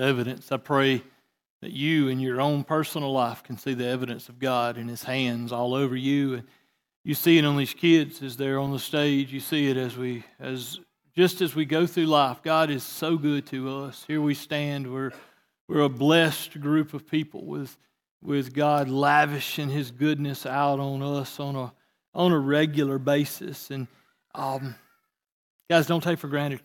the 0.00 0.06
evidence. 0.06 0.50
I 0.50 0.56
pray 0.56 1.02
that 1.60 1.72
you 1.72 2.08
in 2.08 2.20
your 2.20 2.40
own 2.40 2.64
personal 2.64 3.12
life 3.12 3.42
can 3.42 3.58
see 3.58 3.74
the 3.74 3.86
evidence 3.86 4.28
of 4.28 4.38
God 4.38 4.78
in 4.78 4.88
His 4.88 5.02
hands 5.02 5.52
all 5.52 5.74
over 5.74 5.94
you. 5.94 6.34
And 6.34 6.44
you 7.04 7.14
see 7.14 7.36
it 7.36 7.44
on 7.44 7.56
these 7.56 7.74
kids 7.74 8.22
as 8.22 8.36
they're 8.36 8.58
on 8.58 8.72
the 8.72 8.78
stage. 8.78 9.32
You 9.32 9.40
see 9.40 9.68
it 9.68 9.76
as 9.76 9.96
we, 9.96 10.24
as 10.38 10.80
just 11.14 11.42
as 11.42 11.54
we 11.54 11.66
go 11.66 11.86
through 11.86 12.06
life. 12.06 12.42
God 12.42 12.70
is 12.70 12.82
so 12.82 13.18
good 13.18 13.46
to 13.48 13.68
us. 13.84 14.04
Here 14.06 14.22
we 14.22 14.32
stand. 14.32 14.90
We're, 14.90 15.12
we're 15.68 15.82
a 15.82 15.90
blessed 15.90 16.58
group 16.60 16.94
of 16.94 17.06
people 17.06 17.44
with, 17.44 17.76
with 18.22 18.54
God 18.54 18.88
lavishing 18.88 19.68
His 19.68 19.90
goodness 19.90 20.46
out 20.46 20.80
on 20.80 21.02
us 21.02 21.38
on 21.38 21.56
a, 21.56 21.72
on 22.14 22.32
a 22.32 22.38
regular 22.38 22.98
basis. 22.98 23.70
And 23.70 23.86
um, 24.34 24.76
guys, 25.68 25.86
don't 25.86 26.02
take 26.02 26.18
for 26.18 26.28
granted 26.28 26.60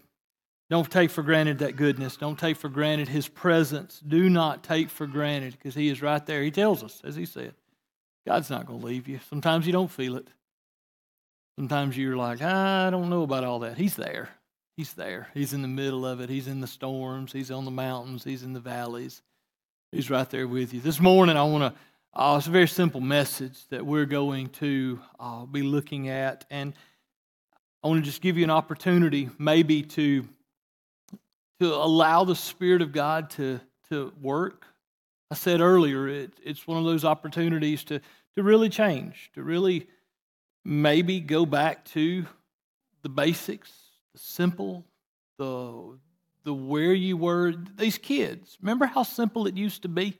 don't 0.69 0.89
take 0.89 1.11
for 1.11 1.21
granted 1.21 1.59
that 1.59 1.75
goodness. 1.75 2.17
Don't 2.17 2.39
take 2.39 2.57
for 2.57 2.69
granted 2.69 3.07
His 3.07 3.27
presence. 3.27 3.99
Do 3.99 4.29
not 4.29 4.63
take 4.63 4.89
for 4.89 5.05
granted 5.05 5.53
because 5.53 5.75
He 5.75 5.89
is 5.89 6.01
right 6.01 6.25
there. 6.25 6.41
He 6.41 6.51
tells 6.51 6.83
us, 6.83 7.01
as 7.03 7.15
He 7.15 7.25
said, 7.25 7.53
God's 8.25 8.49
not 8.49 8.65
going 8.65 8.79
to 8.79 8.85
leave 8.85 9.07
you. 9.07 9.19
Sometimes 9.29 9.67
you 9.67 9.73
don't 9.73 9.91
feel 9.91 10.15
it. 10.15 10.27
Sometimes 11.57 11.97
you're 11.97 12.17
like, 12.17 12.41
I 12.41 12.89
don't 12.89 13.09
know 13.09 13.23
about 13.23 13.43
all 13.43 13.59
that. 13.59 13.77
He's 13.77 13.95
there. 13.95 14.29
He's 14.75 14.93
there. 14.93 15.29
He's 15.33 15.53
in 15.53 15.61
the 15.61 15.67
middle 15.69 16.05
of 16.05 16.19
it. 16.19 16.29
He's 16.29 16.47
in 16.47 16.59
the 16.59 16.67
storms. 16.67 17.31
He's 17.31 17.51
on 17.51 17.63
the 17.63 17.71
mountains. 17.71 18.23
He's 18.23 18.43
in 18.43 18.53
the 18.53 18.59
valleys. 18.59 19.21
He's 19.91 20.09
right 20.09 20.29
there 20.29 20.47
with 20.47 20.73
you. 20.73 20.81
This 20.81 20.99
morning, 20.99 21.37
I 21.37 21.43
want 21.43 21.73
to, 21.73 21.79
uh, 22.19 22.35
it's 22.37 22.47
a 22.47 22.51
very 22.51 22.67
simple 22.67 22.99
message 22.99 23.67
that 23.69 23.85
we're 23.85 24.05
going 24.05 24.49
to 24.49 24.99
uh, 25.17 25.45
be 25.45 25.61
looking 25.61 26.09
at. 26.09 26.43
And 26.49 26.73
I 27.83 27.87
want 27.87 28.03
to 28.03 28.05
just 28.05 28.21
give 28.21 28.37
you 28.37 28.43
an 28.43 28.49
opportunity 28.49 29.29
maybe 29.37 29.83
to 29.83 30.27
to 31.59 31.73
allow 31.73 32.23
the 32.23 32.35
Spirit 32.35 32.81
of 32.81 32.91
God 32.91 33.29
to, 33.31 33.59
to 33.89 34.13
work. 34.21 34.65
I 35.31 35.35
said 35.35 35.61
earlier, 35.61 36.07
it, 36.07 36.33
it's 36.43 36.67
one 36.67 36.77
of 36.77 36.85
those 36.85 37.05
opportunities 37.05 37.83
to, 37.85 37.99
to 38.35 38.43
really 38.43 38.69
change, 38.69 39.31
to 39.33 39.43
really 39.43 39.87
maybe 40.63 41.19
go 41.19 41.45
back 41.45 41.85
to 41.85 42.25
the 43.03 43.09
basics, 43.09 43.71
the 44.13 44.19
simple, 44.19 44.85
the, 45.37 45.97
the 46.43 46.53
where 46.53 46.93
you 46.93 47.17
were. 47.17 47.53
These 47.77 47.97
kids, 47.97 48.57
remember 48.61 48.85
how 48.85 49.03
simple 49.03 49.47
it 49.47 49.55
used 49.55 49.83
to 49.83 49.87
be? 49.87 50.19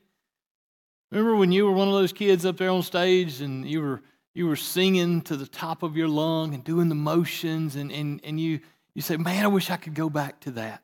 Remember 1.10 1.36
when 1.36 1.52
you 1.52 1.66
were 1.66 1.72
one 1.72 1.88
of 1.88 1.94
those 1.94 2.12
kids 2.12 2.44
up 2.44 2.56
there 2.56 2.70
on 2.70 2.82
stage 2.82 3.40
and 3.40 3.68
you 3.68 3.80
were 3.80 4.02
you 4.36 4.46
were 4.46 4.56
singing 4.56 5.22
to 5.22 5.34
the 5.34 5.46
top 5.46 5.82
of 5.82 5.96
your 5.96 6.08
lung 6.08 6.52
and 6.52 6.62
doing 6.62 6.90
the 6.90 6.94
motions 6.94 7.74
and, 7.74 7.90
and, 7.90 8.20
and 8.22 8.38
you, 8.38 8.60
you 8.92 9.00
say, 9.00 9.16
Man, 9.16 9.42
I 9.42 9.48
wish 9.48 9.70
I 9.70 9.78
could 9.78 9.94
go 9.94 10.10
back 10.10 10.40
to 10.40 10.50
that. 10.52 10.82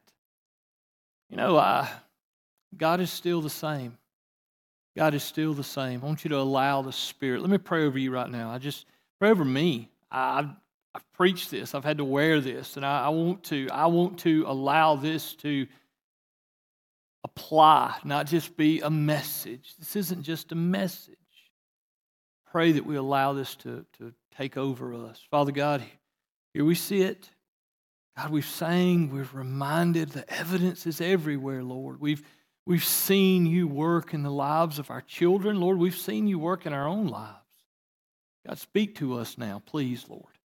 You 1.33 1.39
know, 1.39 1.89
God 2.77 3.01
is 3.01 3.11
still 3.11 3.41
the 3.41 3.49
same. 3.49 3.97
God 4.95 5.15
is 5.15 5.23
still 5.23 5.55
the 5.55 5.65
same. 5.65 6.03
I 6.03 6.07
want 6.07 6.25
you 6.25 6.29
to 6.29 6.39
allow 6.39 6.83
the 6.83 6.93
Spirit. 6.93 7.41
Let 7.41 7.49
me 7.49 7.57
pray 7.57 7.87
over 7.87 7.99
you 7.99 8.11
right 8.11 8.29
now. 8.29 8.51
I 8.51 8.59
just 8.59 8.85
pray 9.19 9.31
over 9.31 9.43
me. 9.43 9.89
I, 10.11 10.41
I've, 10.41 10.51
I've 10.95 11.13
preached 11.13 11.51
this. 11.51 11.75
I've 11.75 11.85
had 11.85 11.97
to 11.97 12.05
wear 12.05 12.43
this, 12.43 12.77
and 12.77 12.85
I, 12.85 13.07
I 13.07 13.09
want 13.09 13.45
to. 13.45 13.67
I 13.73 13.87
want 13.87 14.19
to 14.19 14.45
allow 14.47 14.95
this 14.95 15.33
to 15.37 15.67
apply, 17.25 17.97
not 18.05 18.27
just 18.27 18.55
be 18.59 18.81
a 18.81 18.91
message. 18.91 19.73
This 19.79 19.97
isn't 19.97 20.25
just 20.25 20.53
a 20.53 20.55
message. 20.55 21.17
Pray 22.51 22.73
that 22.73 22.85
we 22.85 22.97
allow 22.97 23.33
this 23.33 23.57
to, 23.57 23.87
to 23.97 24.13
take 24.37 24.59
over 24.59 24.93
us. 24.93 25.19
Father 25.31 25.53
God, 25.53 25.83
here 26.53 26.67
we 26.67 26.75
sit. 26.75 27.31
God, 28.17 28.31
we've 28.31 28.45
sang, 28.45 29.11
we've 29.11 29.35
reminded, 29.35 30.11
the 30.11 30.31
evidence 30.33 30.87
is 30.87 31.01
everywhere, 31.01 31.63
Lord. 31.63 32.01
We've, 32.01 32.23
we've 32.67 32.85
seen 32.85 33.47
you 33.47 33.67
work 33.67 34.13
in 34.13 34.23
the 34.23 34.31
lives 34.31 34.79
of 34.79 34.91
our 34.91 35.01
children, 35.01 35.59
Lord. 35.61 35.79
We've 35.79 35.97
seen 35.97 36.27
you 36.27 36.39
work 36.39 36.67
in 36.67 36.73
our 36.73 36.87
own 36.87 37.07
lives. 37.07 37.37
God, 38.47 38.59
speak 38.59 38.97
to 38.97 39.19
us 39.19 39.39
now, 39.39 39.63
please, 39.65 40.05
Lord. 40.09 40.39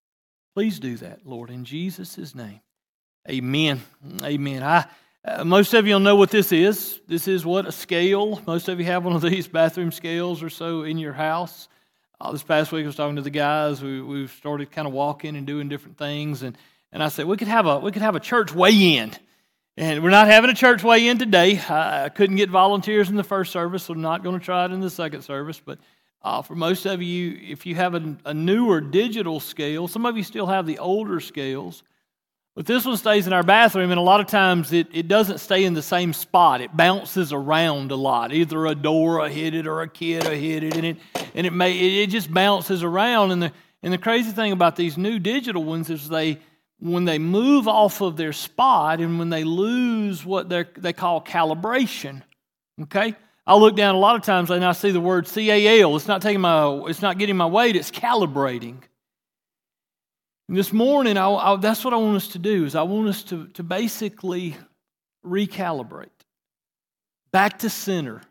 Please 0.56 0.80
do 0.80 0.96
that, 0.98 1.26
Lord, 1.26 1.50
in 1.50 1.66
Jesus' 1.66 2.34
name. 2.34 2.62
Amen. 3.30 3.82
Amen. 4.24 4.64
I, 4.64 4.86
uh, 5.26 5.44
most 5.44 5.74
of 5.74 5.86
you 5.86 5.94
will 5.94 6.00
know 6.00 6.16
what 6.16 6.32
this 6.32 6.54
is. 6.54 7.02
This 7.06 7.28
is 7.28 7.46
what 7.46 7.68
a 7.68 7.72
scale. 7.72 8.42
Most 8.48 8.70
of 8.70 8.80
you 8.80 8.86
have 8.86 9.04
one 9.04 9.14
of 9.14 9.22
these 9.22 9.48
bathroom 9.50 9.92
scales 9.92 10.42
or 10.42 10.50
so 10.50 10.84
in 10.84 10.98
your 10.98 11.12
house. 11.12 11.68
Uh, 12.22 12.32
this 12.32 12.44
past 12.44 12.72
week, 12.72 12.84
I 12.84 12.88
was 12.88 12.96
talking 12.96 13.18
to 13.18 13.22
the 13.22 13.30
guys. 13.30 13.82
We, 13.84 14.02
we've 14.02 14.32
started 14.32 14.72
kind 14.72 14.88
of 14.88 14.94
walking 14.94 15.36
and 15.36 15.46
doing 15.46 15.68
different 15.68 15.98
things, 15.98 16.44
and 16.44 16.58
and 16.98 17.04
I 17.04 17.10
said, 17.10 17.28
we 17.28 17.38
could 17.38 17.48
have 17.48 17.68
a, 17.68 17.78
we 17.78 17.92
could 17.92 18.02
have 18.02 18.16
a 18.16 18.20
church 18.20 18.52
weigh 18.56 18.96
in. 18.96 19.12
And 19.78 20.02
we're 20.02 20.10
not 20.10 20.26
having 20.26 20.50
a 20.50 20.56
church 20.56 20.84
weigh 20.84 21.08
in 21.08 21.20
today. 21.20 21.62
I 21.70 22.10
couldn't 22.10 22.38
get 22.38 22.50
volunteers 22.50 23.08
in 23.08 23.16
the 23.16 23.24
first 23.24 23.52
service, 23.52 23.84
so 23.84 23.94
I'm 23.94 24.02
not 24.02 24.24
going 24.24 24.40
to 24.40 24.44
try 24.44 24.66
it 24.66 24.72
in 24.72 24.80
the 24.80 24.90
second 24.90 25.22
service. 25.22 25.62
But 25.64 25.78
uh, 26.24 26.42
for 26.42 26.56
most 26.56 26.88
of 26.88 27.04
you, 27.04 27.38
if 27.40 27.68
you 27.68 27.76
have 27.76 27.94
a, 27.94 28.18
a 28.26 28.34
newer 28.34 28.82
digital 28.82 29.40
scale, 29.40 29.88
some 29.88 30.08
of 30.08 30.18
you 30.18 30.24
still 30.24 30.48
have 30.48 30.66
the 30.66 30.80
older 30.80 31.20
scales. 31.20 31.84
But 32.56 32.66
this 32.66 32.84
one 32.84 32.98
stays 32.98 33.28
in 33.28 33.34
our 33.34 33.44
bathroom, 33.44 33.92
and 33.92 34.00
a 34.00 34.04
lot 34.04 34.20
of 34.20 34.26
times 34.26 34.74
it, 34.74 34.88
it 34.92 35.08
doesn't 35.08 35.38
stay 35.38 35.66
in 35.66 35.76
the 35.76 35.84
same 35.84 36.14
spot. 36.14 36.62
It 36.62 36.76
bounces 36.76 37.32
around 37.32 37.92
a 37.92 37.96
lot. 37.96 38.34
Either 38.34 38.66
a 38.66 38.74
door 38.74 39.30
hit 39.30 39.54
it 39.54 39.68
or 39.68 39.84
a 39.84 39.88
kid 39.88 40.24
hit 40.24 40.64
it, 40.64 40.76
and 40.76 40.84
it, 40.84 40.98
and 41.36 41.46
it, 41.46 41.54
may, 41.54 42.02
it 42.02 42.08
just 42.08 42.34
bounces 42.34 42.82
around. 42.82 43.30
And 43.34 43.44
the, 43.44 43.52
and 43.84 43.94
the 43.94 44.00
crazy 44.00 44.32
thing 44.32 44.52
about 44.52 44.76
these 44.76 44.98
new 44.98 45.20
digital 45.20 45.64
ones 45.64 45.92
is 45.92 46.10
they, 46.10 46.40
when 46.80 47.06
they 47.06 47.18
move 47.18 47.68
off 47.68 48.02
of 48.02 48.18
their 48.18 48.34
spot 48.34 49.00
and 49.00 49.18
when 49.18 49.30
they 49.30 49.44
lose 49.44 50.26
what 50.26 50.50
they 50.50 50.94
call 50.94 51.22
calibration, 51.22 52.22
okay? 52.84 53.16
I 53.46 53.56
look 53.56 53.76
down 53.76 53.96
a 53.96 54.00
lot 54.00 54.16
of 54.16 54.24
times 54.24 54.52
and 54.52 54.64
I 54.64 54.74
see 54.74 54.92
the 54.92 55.00
word 55.00 55.26
CAL. 55.26 55.96
It's 55.96 56.08
not 56.08 56.22
taking 56.22 56.42
my, 56.42 56.84
it's 56.88 57.02
not 57.02 57.18
getting 57.18 57.38
my 57.38 57.46
weight, 57.46 57.76
it's 57.76 57.92
calibrating. 57.92 58.82
And 60.50 60.58
this 60.58 60.72
morning, 60.72 61.18
I, 61.18 61.30
I, 61.30 61.56
that's 61.58 61.84
what 61.84 61.94
I 61.94 61.98
want 61.98 62.18
us 62.18 62.30
to 62.30 62.40
do 62.40 62.66
is 62.66 62.76
I 62.76 62.84
want 62.84 63.10
us 63.10 63.24
to, 63.24 63.48
to 63.50 63.64
basically 63.64 64.56
recalibrate. 65.26 66.08
Back 67.32 67.60
to 67.60 67.70
center. 67.70 68.22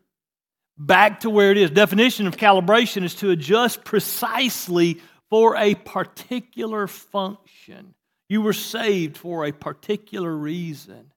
Back 0.79 1.21
to 1.21 1.31
where 1.31 1.51
it 1.51 1.59
is. 1.59 1.71
Definition 1.71 2.27
of 2.27 2.37
calibration 2.37 3.03
is 3.03 3.15
to 3.17 3.31
adjust 3.31 3.85
precisely 3.85 5.01
for 5.31 5.57
a 5.57 5.75
particular 5.75 6.87
function. 6.87 7.95
You 8.29 8.43
were 8.43 8.53
saved 8.53 9.17
for 9.17 9.45
a 9.45 9.53
particular 9.53 10.35
reason. 10.35 11.13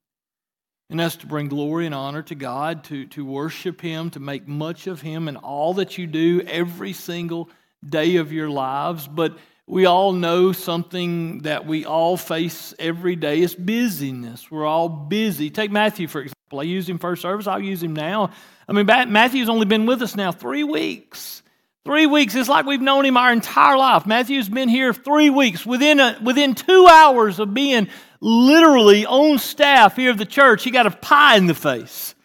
And 0.89 0.99
that's 0.99 1.17
to 1.17 1.27
bring 1.27 1.49
glory 1.49 1.85
and 1.85 1.93
honor 1.93 2.23
to 2.23 2.35
God, 2.35 2.83
to, 2.85 3.05
to 3.07 3.23
worship 3.23 3.81
Him, 3.81 4.09
to 4.11 4.19
make 4.19 4.47
much 4.47 4.87
of 4.87 5.01
Him 5.01 5.27
in 5.27 5.37
all 5.37 5.75
that 5.75 5.97
you 5.97 6.07
do 6.07 6.41
every 6.41 6.93
single 6.93 7.49
day 7.87 8.15
of 8.15 8.31
your 8.31 8.49
lives. 8.49 9.07
But 9.07 9.37
we 9.67 9.85
all 9.85 10.13
know 10.13 10.51
something 10.51 11.39
that 11.39 11.67
we 11.67 11.85
all 11.85 12.17
face 12.17 12.73
every 12.79 13.15
day 13.15 13.41
is 13.41 13.53
busyness. 13.53 14.49
We're 14.49 14.65
all 14.65 14.89
busy. 14.89 15.51
Take 15.51 15.69
Matthew, 15.69 16.07
for 16.07 16.21
example. 16.21 16.59
I 16.59 16.63
used 16.63 16.89
him 16.89 16.97
first 16.97 17.21
service, 17.21 17.45
I'll 17.45 17.61
use 17.61 17.83
him 17.83 17.93
now. 17.93 18.31
I 18.67 18.73
mean, 18.73 18.87
Matthew's 18.87 19.49
only 19.49 19.65
been 19.65 19.85
with 19.85 20.01
us 20.01 20.15
now 20.15 20.31
three 20.31 20.63
weeks. 20.63 21.43
Three 21.85 22.05
weeks 22.05 22.35
is 22.35 22.49
like 22.49 22.65
we've 22.65 22.81
known 22.81 23.05
him 23.05 23.17
our 23.17 23.31
entire 23.31 23.77
life. 23.77 24.05
Matthew's 24.05 24.49
been 24.49 24.69
here 24.69 24.93
three 24.93 25.29
weeks. 25.29 25.65
Within, 25.65 25.99
a, 25.99 26.17
within 26.23 26.53
two 26.53 26.87
hours 26.87 27.39
of 27.39 27.53
being 27.53 27.87
literally 28.19 29.05
on 29.05 29.39
staff 29.39 29.95
here 29.95 30.11
of 30.11 30.17
the 30.17 30.25
church, 30.25 30.63
he 30.63 30.71
got 30.71 30.85
a 30.85 30.91
pie 30.91 31.37
in 31.37 31.47
the 31.47 31.55
face. 31.55 32.15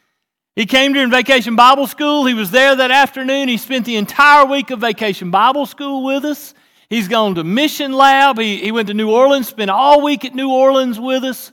He 0.56 0.66
came 0.66 0.92
during 0.92 1.10
vacation 1.10 1.56
Bible 1.56 1.86
school. 1.86 2.26
He 2.26 2.34
was 2.34 2.50
there 2.50 2.76
that 2.76 2.90
afternoon. 2.90 3.48
He 3.48 3.56
spent 3.56 3.86
the 3.86 3.96
entire 3.96 4.44
week 4.46 4.70
of 4.70 4.80
vacation 4.80 5.30
Bible 5.30 5.66
school 5.66 6.04
with 6.04 6.24
us. 6.24 6.54
He's 6.88 7.08
gone 7.08 7.34
to 7.36 7.44
Mission 7.44 7.92
Lab. 7.92 8.38
He, 8.38 8.58
he 8.58 8.70
went 8.70 8.88
to 8.88 8.94
New 8.94 9.10
Orleans, 9.10 9.48
spent 9.48 9.70
all 9.70 10.02
week 10.02 10.24
at 10.24 10.34
New 10.34 10.50
Orleans 10.50 11.00
with 11.00 11.24
us. 11.24 11.52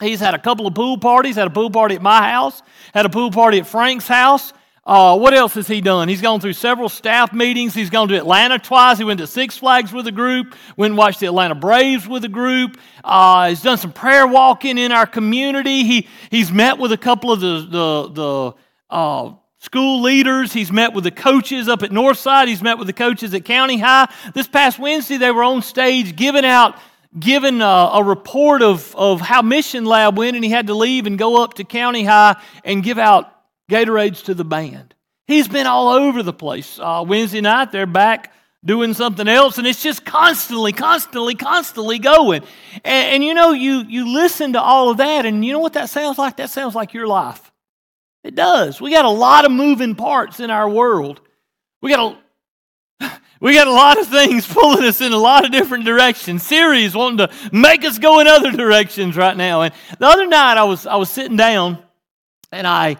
He's 0.00 0.20
had 0.20 0.34
a 0.34 0.38
couple 0.38 0.66
of 0.66 0.74
pool 0.74 0.98
parties, 0.98 1.36
had 1.36 1.46
a 1.46 1.50
pool 1.50 1.70
party 1.70 1.94
at 1.94 2.02
my 2.02 2.28
house, 2.30 2.60
had 2.92 3.06
a 3.06 3.08
pool 3.08 3.30
party 3.30 3.58
at 3.58 3.66
Frank's 3.66 4.06
house. 4.06 4.52
Uh, 4.86 5.18
what 5.18 5.34
else 5.34 5.54
has 5.54 5.66
he 5.66 5.80
done? 5.80 6.08
He's 6.08 6.22
gone 6.22 6.40
through 6.40 6.52
several 6.52 6.88
staff 6.88 7.32
meetings. 7.32 7.74
He's 7.74 7.90
gone 7.90 8.06
to 8.08 8.16
Atlanta 8.16 8.56
twice. 8.60 8.98
He 8.98 9.04
went 9.04 9.18
to 9.18 9.26
Six 9.26 9.56
Flags 9.56 9.92
with 9.92 10.06
a 10.06 10.12
group, 10.12 10.54
went 10.76 10.92
and 10.92 10.98
watched 10.98 11.18
the 11.18 11.26
Atlanta 11.26 11.56
Braves 11.56 12.06
with 12.06 12.24
a 12.24 12.28
group. 12.28 12.78
Uh, 13.02 13.48
he's 13.48 13.62
done 13.62 13.78
some 13.78 13.92
prayer 13.92 14.28
walking 14.28 14.78
in 14.78 14.92
our 14.92 15.04
community. 15.04 15.82
He, 15.82 16.08
he's 16.30 16.52
met 16.52 16.78
with 16.78 16.92
a 16.92 16.96
couple 16.96 17.32
of 17.32 17.40
the, 17.40 17.66
the, 17.68 18.08
the 18.12 18.54
uh, 18.88 19.32
school 19.58 20.02
leaders. 20.02 20.52
He's 20.52 20.70
met 20.70 20.92
with 20.92 21.02
the 21.02 21.10
coaches 21.10 21.68
up 21.68 21.82
at 21.82 21.90
Northside. 21.90 22.46
He's 22.46 22.62
met 22.62 22.78
with 22.78 22.86
the 22.86 22.92
coaches 22.92 23.34
at 23.34 23.44
County 23.44 23.78
High. 23.78 24.08
This 24.34 24.46
past 24.46 24.78
Wednesday, 24.78 25.16
they 25.16 25.32
were 25.32 25.42
on 25.42 25.62
stage 25.62 26.14
giving 26.14 26.44
out 26.44 26.78
given 27.18 27.62
a, 27.62 27.64
a, 27.64 28.04
report 28.04 28.60
of, 28.60 28.94
of 28.94 29.22
how 29.22 29.40
Mission 29.40 29.86
Lab 29.86 30.18
went, 30.18 30.36
and 30.36 30.44
he 30.44 30.50
had 30.50 30.66
to 30.66 30.74
leave 30.74 31.06
and 31.06 31.18
go 31.18 31.42
up 31.42 31.54
to 31.54 31.64
County 31.64 32.04
High 32.04 32.36
and 32.62 32.82
give 32.82 32.98
out 32.98 33.35
Gatorades 33.70 34.24
to 34.24 34.34
the 34.34 34.44
band. 34.44 34.94
He's 35.26 35.48
been 35.48 35.66
all 35.66 35.88
over 35.88 36.22
the 36.22 36.32
place. 36.32 36.78
Uh, 36.78 37.04
Wednesday 37.06 37.40
night, 37.40 37.72
they're 37.72 37.86
back 37.86 38.32
doing 38.64 38.94
something 38.94 39.28
else, 39.28 39.58
and 39.58 39.66
it's 39.66 39.82
just 39.82 40.04
constantly, 40.04 40.72
constantly, 40.72 41.34
constantly 41.34 41.98
going. 41.98 42.42
And, 42.84 43.14
and, 43.14 43.24
you 43.24 43.34
know, 43.34 43.52
you, 43.52 43.84
you 43.88 44.12
listen 44.12 44.52
to 44.54 44.60
all 44.60 44.90
of 44.90 44.98
that, 44.98 45.26
and 45.26 45.44
you 45.44 45.52
know 45.52 45.60
what 45.60 45.74
that 45.74 45.90
sounds 45.90 46.18
like? 46.18 46.36
That 46.36 46.50
sounds 46.50 46.74
like 46.74 46.94
your 46.94 47.06
life. 47.06 47.52
It 48.26 48.34
does. 48.34 48.80
We 48.80 48.90
got 48.90 49.04
a 49.04 49.10
lot 49.10 49.44
of 49.44 49.52
moving 49.52 49.94
parts 49.94 50.40
in 50.40 50.50
our 50.50 50.68
world. 50.68 51.20
We 51.80 51.90
got 51.90 52.16
a 53.00 53.20
we 53.40 53.54
got 53.54 53.68
a 53.68 53.72
lot 53.72 54.00
of 54.00 54.08
things 54.08 54.46
pulling 54.52 54.84
us 54.84 55.00
in 55.00 55.12
a 55.12 55.18
lot 55.18 55.44
of 55.44 55.52
different 55.52 55.84
directions. 55.84 56.44
Series 56.44 56.94
wanting 56.94 57.18
to 57.18 57.30
make 57.52 57.84
us 57.84 58.00
go 58.00 58.18
in 58.18 58.26
other 58.26 58.50
directions 58.50 59.16
right 59.16 59.36
now. 59.36 59.62
And 59.62 59.74
the 60.00 60.06
other 60.06 60.26
night 60.26 60.56
I 60.56 60.64
was 60.64 60.86
I 60.86 60.96
was 60.96 61.08
sitting 61.08 61.36
down 61.36 61.78
and 62.50 62.66
I 62.66 62.96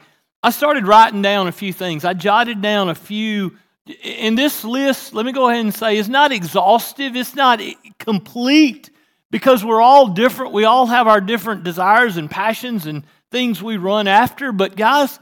I 0.47 0.51
started 0.51 0.87
writing 0.87 1.23
down 1.23 1.49
a 1.49 1.53
few 1.53 1.73
things. 1.73 2.05
I 2.05 2.15
jotted 2.15 2.63
down 2.63 2.89
a 2.89 2.95
few 2.95 3.57
in 4.01 4.37
this 4.37 4.63
list, 4.63 5.13
let 5.13 5.27
me 5.27 5.33
go 5.33 5.49
ahead 5.49 5.65
and 5.65 5.75
say, 5.75 5.99
it's 5.99 6.09
not 6.09 6.31
exhaustive, 6.31 7.17
it's 7.17 7.35
not 7.35 7.61
complete 7.99 8.91
because 9.33 9.65
we're 9.65 9.81
all 9.81 10.07
different. 10.07 10.53
We 10.53 10.65
all 10.65 10.87
have 10.87 11.09
our 11.09 11.21
different 11.21 11.65
desires 11.65 12.17
and 12.17 12.31
passions 12.31 12.87
and 12.87 13.03
things 13.33 13.61
we 13.61 13.77
run 13.77 14.07
after. 14.07 14.53
But, 14.53 14.77
guys, 14.77 15.19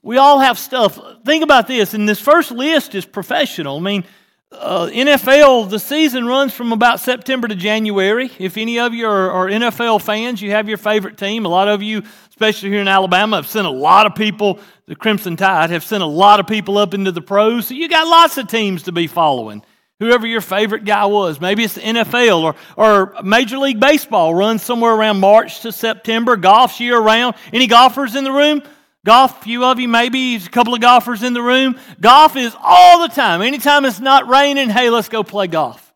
we 0.00 0.16
all 0.16 0.38
have 0.38 0.60
stuff. 0.60 0.96
Think 1.24 1.42
about 1.42 1.66
this. 1.66 1.92
And 1.92 2.08
this 2.08 2.20
first 2.20 2.52
list 2.52 2.94
is 2.94 3.06
professional. 3.06 3.78
I 3.78 3.80
mean, 3.80 4.04
uh, 4.52 4.88
NFL, 4.88 5.70
the 5.70 5.78
season 5.78 6.26
runs 6.26 6.52
from 6.52 6.72
about 6.72 6.98
September 6.98 7.46
to 7.46 7.54
January. 7.54 8.30
If 8.38 8.56
any 8.56 8.80
of 8.80 8.92
you 8.92 9.06
are, 9.06 9.30
are, 9.30 9.46
NFL 9.46 10.02
fans, 10.02 10.42
you 10.42 10.50
have 10.50 10.68
your 10.68 10.78
favorite 10.78 11.16
team. 11.16 11.46
A 11.46 11.48
lot 11.48 11.68
of 11.68 11.82
you, 11.82 12.02
especially 12.30 12.70
here 12.70 12.80
in 12.80 12.88
Alabama, 12.88 13.36
have 13.36 13.46
sent 13.46 13.66
a 13.66 13.70
lot 13.70 14.06
of 14.06 14.14
people, 14.16 14.58
the 14.86 14.96
Crimson 14.96 15.36
Tide 15.36 15.70
have 15.70 15.84
sent 15.84 16.02
a 16.02 16.06
lot 16.06 16.40
of 16.40 16.48
people 16.48 16.78
up 16.78 16.94
into 16.94 17.12
the 17.12 17.20
pros. 17.20 17.68
So 17.68 17.74
you 17.74 17.88
got 17.88 18.08
lots 18.08 18.38
of 18.38 18.48
teams 18.48 18.84
to 18.84 18.92
be 18.92 19.06
following. 19.06 19.62
Whoever 20.00 20.26
your 20.26 20.40
favorite 20.40 20.84
guy 20.84 21.06
was. 21.06 21.40
Maybe 21.40 21.62
it's 21.62 21.74
the 21.74 21.82
NFL 21.82 22.42
or, 22.42 22.54
or 22.76 23.22
Major 23.22 23.58
League 23.58 23.78
Baseball 23.78 24.34
runs 24.34 24.62
somewhere 24.62 24.94
around 24.94 25.20
March 25.20 25.60
to 25.60 25.70
September. 25.70 26.36
Golf's 26.36 26.80
year 26.80 26.98
round. 26.98 27.36
Any 27.52 27.66
golfers 27.66 28.16
in 28.16 28.24
the 28.24 28.32
room? 28.32 28.62
Golf, 29.04 29.42
few 29.42 29.64
of 29.64 29.80
you, 29.80 29.88
maybe 29.88 30.36
a 30.36 30.40
couple 30.40 30.74
of 30.74 30.80
golfers 30.80 31.22
in 31.22 31.32
the 31.32 31.40
room. 31.40 31.78
Golf 32.00 32.36
is 32.36 32.54
all 32.62 33.00
the 33.00 33.14
time. 33.14 33.40
Anytime 33.40 33.86
it's 33.86 34.00
not 34.00 34.28
raining, 34.28 34.68
hey, 34.68 34.90
let's 34.90 35.08
go 35.08 35.22
play 35.22 35.46
golf. 35.46 35.94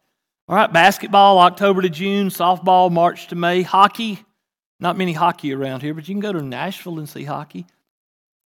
All 0.48 0.56
right, 0.56 0.72
basketball, 0.72 1.38
October 1.38 1.82
to 1.82 1.90
June, 1.90 2.28
softball, 2.28 2.90
March 2.90 3.28
to 3.28 3.34
May, 3.34 3.62
hockey. 3.62 4.24
Not 4.80 4.96
many 4.96 5.12
hockey 5.12 5.54
around 5.54 5.82
here, 5.82 5.92
but 5.92 6.08
you 6.08 6.14
can 6.14 6.20
go 6.20 6.32
to 6.32 6.42
Nashville 6.42 6.98
and 6.98 7.08
see 7.08 7.24
hockey. 7.24 7.66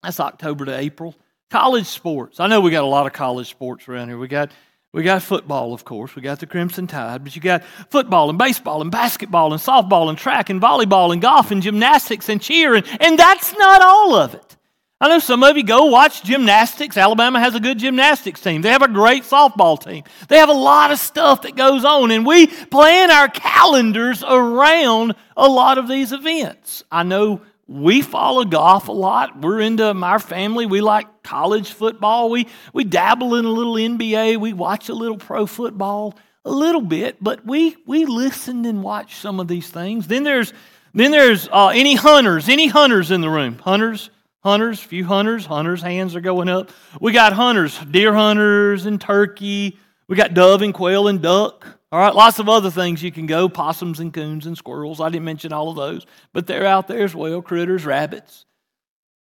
That's 0.02 0.20
October 0.20 0.64
to 0.64 0.76
April. 0.76 1.14
College 1.50 1.87
sports. 1.87 2.40
I 2.40 2.46
know 2.46 2.60
we 2.60 2.70
got 2.70 2.84
a 2.84 2.88
lot 2.88 3.06
of 3.06 3.12
college 3.12 3.49
sports 3.49 3.88
around 3.88 4.08
here. 4.08 4.19
We 4.19 4.28
got 4.28 4.50
we 4.93 5.02
got 5.02 5.23
football, 5.23 5.75
of 5.75 5.85
course. 5.85 6.17
We 6.17 6.23
got 6.23 6.40
the 6.40 6.46
Crimson 6.46 6.87
Tide, 6.87 7.23
but 7.23 7.37
you 7.37 7.43
got 7.43 7.62
football 7.90 8.31
and 8.31 8.38
baseball 8.38 8.81
and 8.81 8.90
basketball 8.90 9.52
and 9.52 9.61
softball 9.61 10.08
and 10.08 10.17
track 10.17 10.49
and 10.49 10.61
volleyball 10.61 11.12
and 11.12 11.20
golf 11.20 11.50
and 11.50 11.62
gymnastics 11.62 12.29
and 12.29 12.40
cheer, 12.40 12.75
and, 12.75 12.87
and 13.00 13.19
that's 13.19 13.56
not 13.56 13.82
all 13.82 14.14
of 14.14 14.35
it. 14.35 14.56
I 15.00 15.08
know 15.08 15.20
some 15.20 15.44
of 15.44 15.56
you 15.56 15.62
go 15.62 15.85
watch 15.85 16.25
gymnastics. 16.25 16.96
Alabama 16.96 17.38
has 17.38 17.55
a 17.55 17.61
good 17.61 17.79
gymnastics 17.79 18.40
team. 18.40 18.62
They 18.62 18.70
have 18.70 18.82
a 18.82 18.88
great 18.88 19.23
softball 19.23 19.81
team. 19.81 20.02
They 20.26 20.38
have 20.38 20.49
a 20.49 20.52
lot 20.52 20.91
of 20.91 20.99
stuff 20.99 21.43
that 21.43 21.55
goes 21.55 21.84
on, 21.84 22.11
and 22.11 22.26
we 22.26 22.49
plan 22.49 23.11
our 23.11 23.29
calendars 23.29 24.25
around 24.25 25.14
a 25.37 25.46
lot 25.46 25.79
of 25.79 25.87
these 25.87 26.12
events. 26.12 26.82
I 26.91 27.05
know 27.05 27.43
we 27.69 28.00
follow 28.00 28.44
golf 28.47 28.88
a 28.88 28.93
lot. 28.93 29.43
We're 29.43 29.61
into 29.61 29.85
our 29.85 30.19
family. 30.19 30.65
We 30.65 30.81
like 30.81 31.23
college 31.23 31.70
football. 31.73 32.31
We, 32.31 32.49
we 32.73 32.85
dabble 32.85 33.35
in 33.35 33.44
a 33.44 33.50
little 33.50 33.75
NBA. 33.75 34.38
We 34.38 34.55
watch 34.55 34.88
a 34.88 34.94
little 34.94 35.19
pro 35.19 35.44
football 35.44 36.19
a 36.47 36.50
little 36.50 36.81
bit, 36.81 37.23
but 37.23 37.44
we, 37.44 37.76
we 37.87 38.06
listen 38.06 38.65
and 38.65 38.82
watch 38.82 39.17
some 39.17 39.38
of 39.38 39.49
these 39.49 39.69
things. 39.69 40.06
Then 40.06 40.25
there's, 40.25 40.55
then 40.94 41.11
there's 41.11 41.47
uh, 41.53 41.69
any 41.69 41.94
hunters, 41.94 42.49
any 42.49 42.69
hunters 42.69 43.11
in 43.11 43.20
the 43.20 43.29
room. 43.29 43.59
Hunters, 43.59 44.09
hunters, 44.41 44.81
few 44.81 45.05
hunters. 45.05 45.44
Hunters' 45.44 45.82
hands 45.82 46.17
are 46.17 46.23
going 46.23 46.49
up. 46.49 46.70
We 47.03 47.12
got 47.12 47.35
hunters, 47.35 47.79
deer 47.91 48.15
hunters 48.15 48.87
and 48.87 48.99
turkey. 48.99 49.79
We 50.06 50.17
got 50.17 50.32
dove 50.32 50.62
and 50.62 50.73
quail 50.73 51.06
and 51.06 51.20
duck. 51.20 51.77
All 51.90 51.99
right, 51.99 52.14
lots 52.14 52.38
of 52.38 52.49
other 52.49 52.70
things 52.70 53.02
you 53.02 53.11
can 53.11 53.26
go 53.26 53.49
possums 53.49 53.99
and 53.99 54.12
coons 54.12 54.46
and 54.46 54.58
squirrels. 54.58 55.00
I 55.00 55.08
didn't 55.08 55.25
mention 55.25 55.52
all 55.52 55.70
of 55.70 55.76
those, 55.76 56.05
but 56.35 56.46
they're 56.46 56.67
out 56.67 56.87
there 56.87 57.05
as 57.05 57.14
well 57.14 57.40
critters, 57.40 57.87
rabbits. 57.87 58.44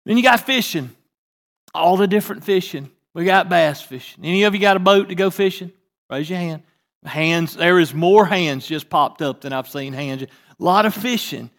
Then 0.05 0.17
you 0.17 0.23
got 0.23 0.41
fishing, 0.41 0.91
all 1.73 1.95
the 1.95 2.07
different 2.07 2.43
fishing. 2.43 2.91
We 3.13 3.25
got 3.25 3.49
bass 3.49 3.81
fishing. 3.81 4.25
Any 4.25 4.43
of 4.43 4.53
you 4.53 4.59
got 4.59 4.77
a 4.77 4.81
boat 4.81 5.09
to 5.09 5.15
go 5.15 5.29
fishing? 5.29 5.71
Raise 6.09 6.29
your 6.29 6.39
hand. 6.39 6.63
Hands, 7.05 7.55
there 7.55 7.79
is 7.79 7.93
more 7.93 8.25
hands 8.25 8.67
just 8.67 8.89
popped 8.89 9.21
up 9.21 9.41
than 9.41 9.53
I've 9.53 9.69
seen 9.69 9.93
hands. 9.93 10.23
A 10.23 10.27
lot 10.59 10.85
of 10.85 10.93
fishing. 10.93 11.49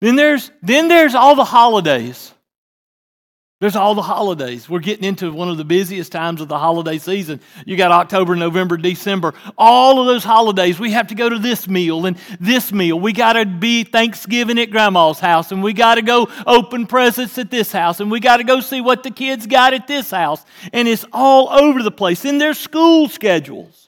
Then 0.00 0.16
there's 0.16 0.50
then 0.62 0.88
there's 0.88 1.14
all 1.14 1.34
the 1.34 1.44
holidays. 1.44 2.32
There's 3.60 3.74
all 3.74 3.96
the 3.96 4.02
holidays. 4.02 4.68
We're 4.68 4.78
getting 4.78 5.02
into 5.02 5.32
one 5.32 5.48
of 5.48 5.56
the 5.56 5.64
busiest 5.64 6.12
times 6.12 6.40
of 6.40 6.46
the 6.46 6.58
holiday 6.58 6.98
season. 6.98 7.40
You 7.66 7.76
got 7.76 7.90
October, 7.90 8.36
November, 8.36 8.76
December. 8.76 9.34
All 9.58 9.98
of 9.98 10.06
those 10.06 10.22
holidays, 10.22 10.78
we 10.78 10.92
have 10.92 11.08
to 11.08 11.16
go 11.16 11.28
to 11.28 11.40
this 11.40 11.66
meal 11.66 12.06
and 12.06 12.16
this 12.38 12.72
meal. 12.72 13.00
We 13.00 13.12
got 13.12 13.32
to 13.32 13.44
be 13.44 13.82
Thanksgiving 13.82 14.60
at 14.60 14.70
grandma's 14.70 15.18
house, 15.18 15.50
and 15.50 15.60
we 15.60 15.72
got 15.72 15.96
to 15.96 16.02
go 16.02 16.28
open 16.46 16.86
presents 16.86 17.36
at 17.36 17.50
this 17.50 17.72
house, 17.72 17.98
and 17.98 18.12
we 18.12 18.20
got 18.20 18.36
to 18.36 18.44
go 18.44 18.60
see 18.60 18.80
what 18.80 19.02
the 19.02 19.10
kids 19.10 19.48
got 19.48 19.74
at 19.74 19.88
this 19.88 20.12
house. 20.12 20.44
And 20.72 20.86
it's 20.86 21.04
all 21.12 21.48
over 21.48 21.82
the 21.82 21.90
place. 21.90 22.24
In 22.24 22.38
their 22.38 22.54
school 22.54 23.08
schedules. 23.08 23.87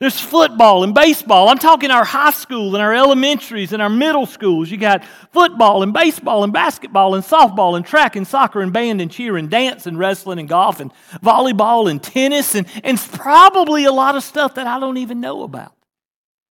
There's 0.00 0.20
football 0.20 0.84
and 0.84 0.94
baseball. 0.94 1.48
I'm 1.48 1.58
talking 1.58 1.90
our 1.90 2.04
high 2.04 2.30
school 2.30 2.76
and 2.76 2.82
our 2.82 2.94
elementaries 2.94 3.72
and 3.72 3.82
our 3.82 3.88
middle 3.88 4.26
schools. 4.26 4.70
You 4.70 4.76
got 4.76 5.04
football 5.32 5.82
and 5.82 5.92
baseball 5.92 6.44
and 6.44 6.52
basketball 6.52 7.16
and 7.16 7.24
softball 7.24 7.76
and 7.76 7.84
track 7.84 8.14
and 8.14 8.24
soccer 8.24 8.60
and 8.60 8.72
band 8.72 9.00
and 9.00 9.10
cheer 9.10 9.36
and 9.36 9.50
dance 9.50 9.88
and 9.88 9.98
wrestling 9.98 10.38
and 10.38 10.48
golf 10.48 10.78
and 10.78 10.92
volleyball 11.20 11.90
and 11.90 12.00
tennis 12.00 12.54
and, 12.54 12.68
and 12.84 12.96
probably 13.12 13.86
a 13.86 13.92
lot 13.92 14.14
of 14.14 14.22
stuff 14.22 14.54
that 14.54 14.68
I 14.68 14.78
don't 14.78 14.98
even 14.98 15.20
know 15.20 15.42
about. 15.42 15.74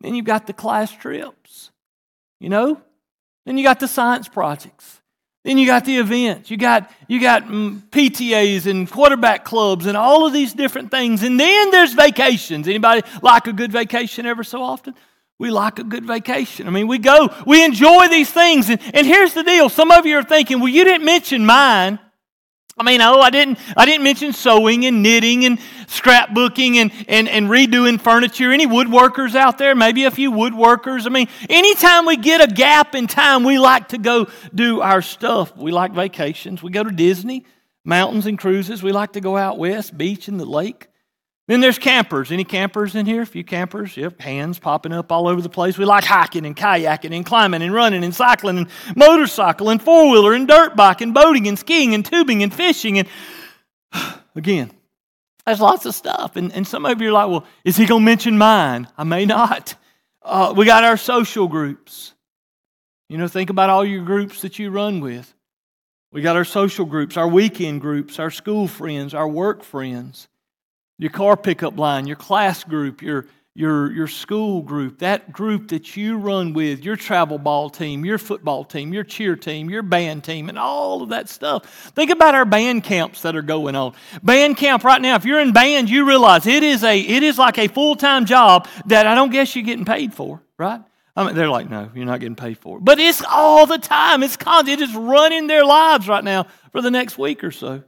Then 0.00 0.14
you've 0.14 0.24
got 0.24 0.46
the 0.46 0.52
class 0.52 0.92
trips, 0.92 1.72
you 2.38 2.48
know? 2.48 2.80
Then 3.44 3.58
you 3.58 3.64
got 3.64 3.80
the 3.80 3.88
science 3.88 4.28
projects. 4.28 5.01
Then 5.44 5.58
you 5.58 5.66
got 5.66 5.84
the 5.84 5.98
events. 5.98 6.50
You 6.50 6.56
got, 6.56 6.90
you 7.08 7.20
got 7.20 7.44
mm, 7.44 7.82
PTAs 7.90 8.66
and 8.66 8.88
quarterback 8.88 9.44
clubs 9.44 9.86
and 9.86 9.96
all 9.96 10.24
of 10.24 10.32
these 10.32 10.52
different 10.52 10.90
things. 10.90 11.22
And 11.24 11.38
then 11.38 11.70
there's 11.70 11.94
vacations. 11.94 12.68
Anybody 12.68 13.02
like 13.22 13.48
a 13.48 13.52
good 13.52 13.72
vacation 13.72 14.24
ever 14.24 14.44
so 14.44 14.62
often? 14.62 14.94
We 15.38 15.50
like 15.50 15.80
a 15.80 15.84
good 15.84 16.04
vacation. 16.04 16.68
I 16.68 16.70
mean, 16.70 16.86
we 16.86 16.98
go, 16.98 17.34
we 17.44 17.64
enjoy 17.64 18.06
these 18.06 18.30
things. 18.30 18.70
And, 18.70 18.80
and 18.94 19.04
here's 19.04 19.34
the 19.34 19.42
deal. 19.42 19.68
Some 19.68 19.90
of 19.90 20.06
you 20.06 20.18
are 20.18 20.22
thinking, 20.22 20.60
well, 20.60 20.68
you 20.68 20.84
didn't 20.84 21.04
mention 21.04 21.44
mine. 21.44 21.98
I 22.82 22.84
mean, 22.84 23.00
oh, 23.00 23.20
I 23.20 23.30
didn't, 23.30 23.60
I 23.76 23.84
didn't 23.84 24.02
mention 24.02 24.32
sewing 24.32 24.84
and 24.86 25.04
knitting 25.04 25.44
and 25.44 25.60
scrapbooking 25.86 26.76
and, 26.76 26.90
and, 27.06 27.28
and 27.28 27.48
redoing 27.48 28.00
furniture. 28.00 28.50
Any 28.50 28.66
woodworkers 28.66 29.36
out 29.36 29.56
there? 29.56 29.76
Maybe 29.76 30.02
a 30.02 30.10
few 30.10 30.32
woodworkers. 30.32 31.06
I 31.06 31.10
mean, 31.10 31.28
anytime 31.48 32.06
we 32.06 32.16
get 32.16 32.40
a 32.40 32.52
gap 32.52 32.96
in 32.96 33.06
time, 33.06 33.44
we 33.44 33.56
like 33.56 33.90
to 33.90 33.98
go 33.98 34.26
do 34.52 34.80
our 34.80 35.00
stuff. 35.00 35.56
We 35.56 35.70
like 35.70 35.92
vacations. 35.92 36.60
We 36.60 36.72
go 36.72 36.82
to 36.82 36.90
Disney, 36.90 37.46
mountains 37.84 38.26
and 38.26 38.36
cruises. 38.36 38.82
We 38.82 38.90
like 38.90 39.12
to 39.12 39.20
go 39.20 39.36
out 39.36 39.58
west, 39.58 39.96
beach 39.96 40.26
and 40.26 40.40
the 40.40 40.44
lake. 40.44 40.88
Then 41.48 41.60
there's 41.60 41.78
campers. 41.78 42.30
Any 42.30 42.44
campers 42.44 42.94
in 42.94 43.04
here? 43.04 43.22
A 43.22 43.26
few 43.26 43.42
campers? 43.42 43.96
Yep, 43.96 44.20
hands 44.20 44.58
popping 44.60 44.92
up 44.92 45.10
all 45.10 45.26
over 45.26 45.40
the 45.40 45.48
place. 45.48 45.76
We 45.76 45.84
like 45.84 46.04
hiking 46.04 46.46
and 46.46 46.56
kayaking 46.56 47.14
and 47.14 47.26
climbing 47.26 47.62
and 47.62 47.74
running 47.74 48.04
and 48.04 48.14
cycling 48.14 48.58
and 48.58 48.68
motorcycle 48.94 49.68
and 49.68 49.82
four 49.82 50.10
wheeler 50.10 50.34
and 50.34 50.46
dirt 50.46 50.76
bike 50.76 51.00
and 51.00 51.12
boating 51.12 51.48
and 51.48 51.58
skiing 51.58 51.94
and 51.94 52.04
tubing 52.04 52.44
and 52.44 52.54
fishing. 52.54 52.98
And 52.98 53.08
again, 54.36 54.70
there's 55.44 55.60
lots 55.60 55.84
of 55.84 55.96
stuff. 55.96 56.36
And, 56.36 56.52
and 56.52 56.66
some 56.66 56.86
of 56.86 57.00
you 57.00 57.08
are 57.08 57.12
like, 57.12 57.28
well, 57.28 57.44
is 57.64 57.76
he 57.76 57.86
going 57.86 58.02
to 58.02 58.06
mention 58.06 58.38
mine? 58.38 58.86
I 58.96 59.02
may 59.02 59.26
not. 59.26 59.74
Uh, 60.22 60.54
we 60.56 60.64
got 60.64 60.84
our 60.84 60.96
social 60.96 61.48
groups. 61.48 62.14
You 63.08 63.18
know, 63.18 63.26
think 63.26 63.50
about 63.50 63.68
all 63.68 63.84
your 63.84 64.04
groups 64.04 64.42
that 64.42 64.60
you 64.60 64.70
run 64.70 65.00
with. 65.00 65.34
We 66.12 66.22
got 66.22 66.36
our 66.36 66.44
social 66.44 66.84
groups, 66.84 67.16
our 67.16 67.26
weekend 67.26 67.80
groups, 67.80 68.20
our 68.20 68.30
school 68.30 68.68
friends, 68.68 69.12
our 69.12 69.26
work 69.26 69.64
friends 69.64 70.28
your 70.98 71.10
car 71.10 71.36
pickup 71.36 71.78
line, 71.78 72.06
your 72.06 72.16
class 72.16 72.64
group, 72.64 73.02
your, 73.02 73.26
your, 73.54 73.92
your 73.92 74.06
school 74.06 74.62
group, 74.62 74.98
that 75.00 75.32
group 75.32 75.68
that 75.68 75.96
you 75.96 76.16
run 76.16 76.52
with, 76.52 76.84
your 76.84 76.96
travel 76.96 77.38
ball 77.38 77.68
team, 77.68 78.04
your 78.04 78.18
football 78.18 78.64
team, 78.64 78.94
your 78.94 79.04
cheer 79.04 79.36
team, 79.36 79.68
your 79.68 79.82
band 79.82 80.24
team, 80.24 80.48
and 80.48 80.58
all 80.58 81.02
of 81.02 81.10
that 81.10 81.28
stuff. 81.28 81.64
Think 81.94 82.10
about 82.10 82.34
our 82.34 82.44
band 82.44 82.84
camps 82.84 83.22
that 83.22 83.36
are 83.36 83.42
going 83.42 83.76
on. 83.76 83.94
Band 84.22 84.56
camp 84.56 84.84
right 84.84 85.00
now, 85.00 85.16
if 85.16 85.24
you're 85.24 85.40
in 85.40 85.52
band, 85.52 85.90
you 85.90 86.06
realize 86.06 86.46
it 86.46 86.62
is, 86.62 86.82
a, 86.82 86.98
it 86.98 87.22
is 87.22 87.38
like 87.38 87.58
a 87.58 87.68
full 87.68 87.96
time 87.96 88.24
job 88.24 88.68
that 88.86 89.06
I 89.06 89.14
don't 89.14 89.30
guess 89.30 89.54
you're 89.54 89.64
getting 89.64 89.84
paid 89.84 90.14
for, 90.14 90.42
right? 90.56 90.80
I 91.14 91.26
mean, 91.26 91.34
they're 91.34 91.50
like, 91.50 91.68
no, 91.68 91.90
you're 91.94 92.06
not 92.06 92.20
getting 92.20 92.36
paid 92.36 92.56
for 92.56 92.78
it. 92.78 92.84
But 92.84 92.98
it's 92.98 93.22
all 93.28 93.66
the 93.66 93.76
time. 93.76 94.22
It's 94.22 94.36
constant. 94.36 94.80
It 94.80 94.88
is 94.88 94.94
running 94.94 95.46
their 95.46 95.64
lives 95.64 96.08
right 96.08 96.24
now 96.24 96.46
for 96.70 96.80
the 96.80 96.90
next 96.90 97.18
week 97.18 97.44
or 97.44 97.50
so. 97.50 97.82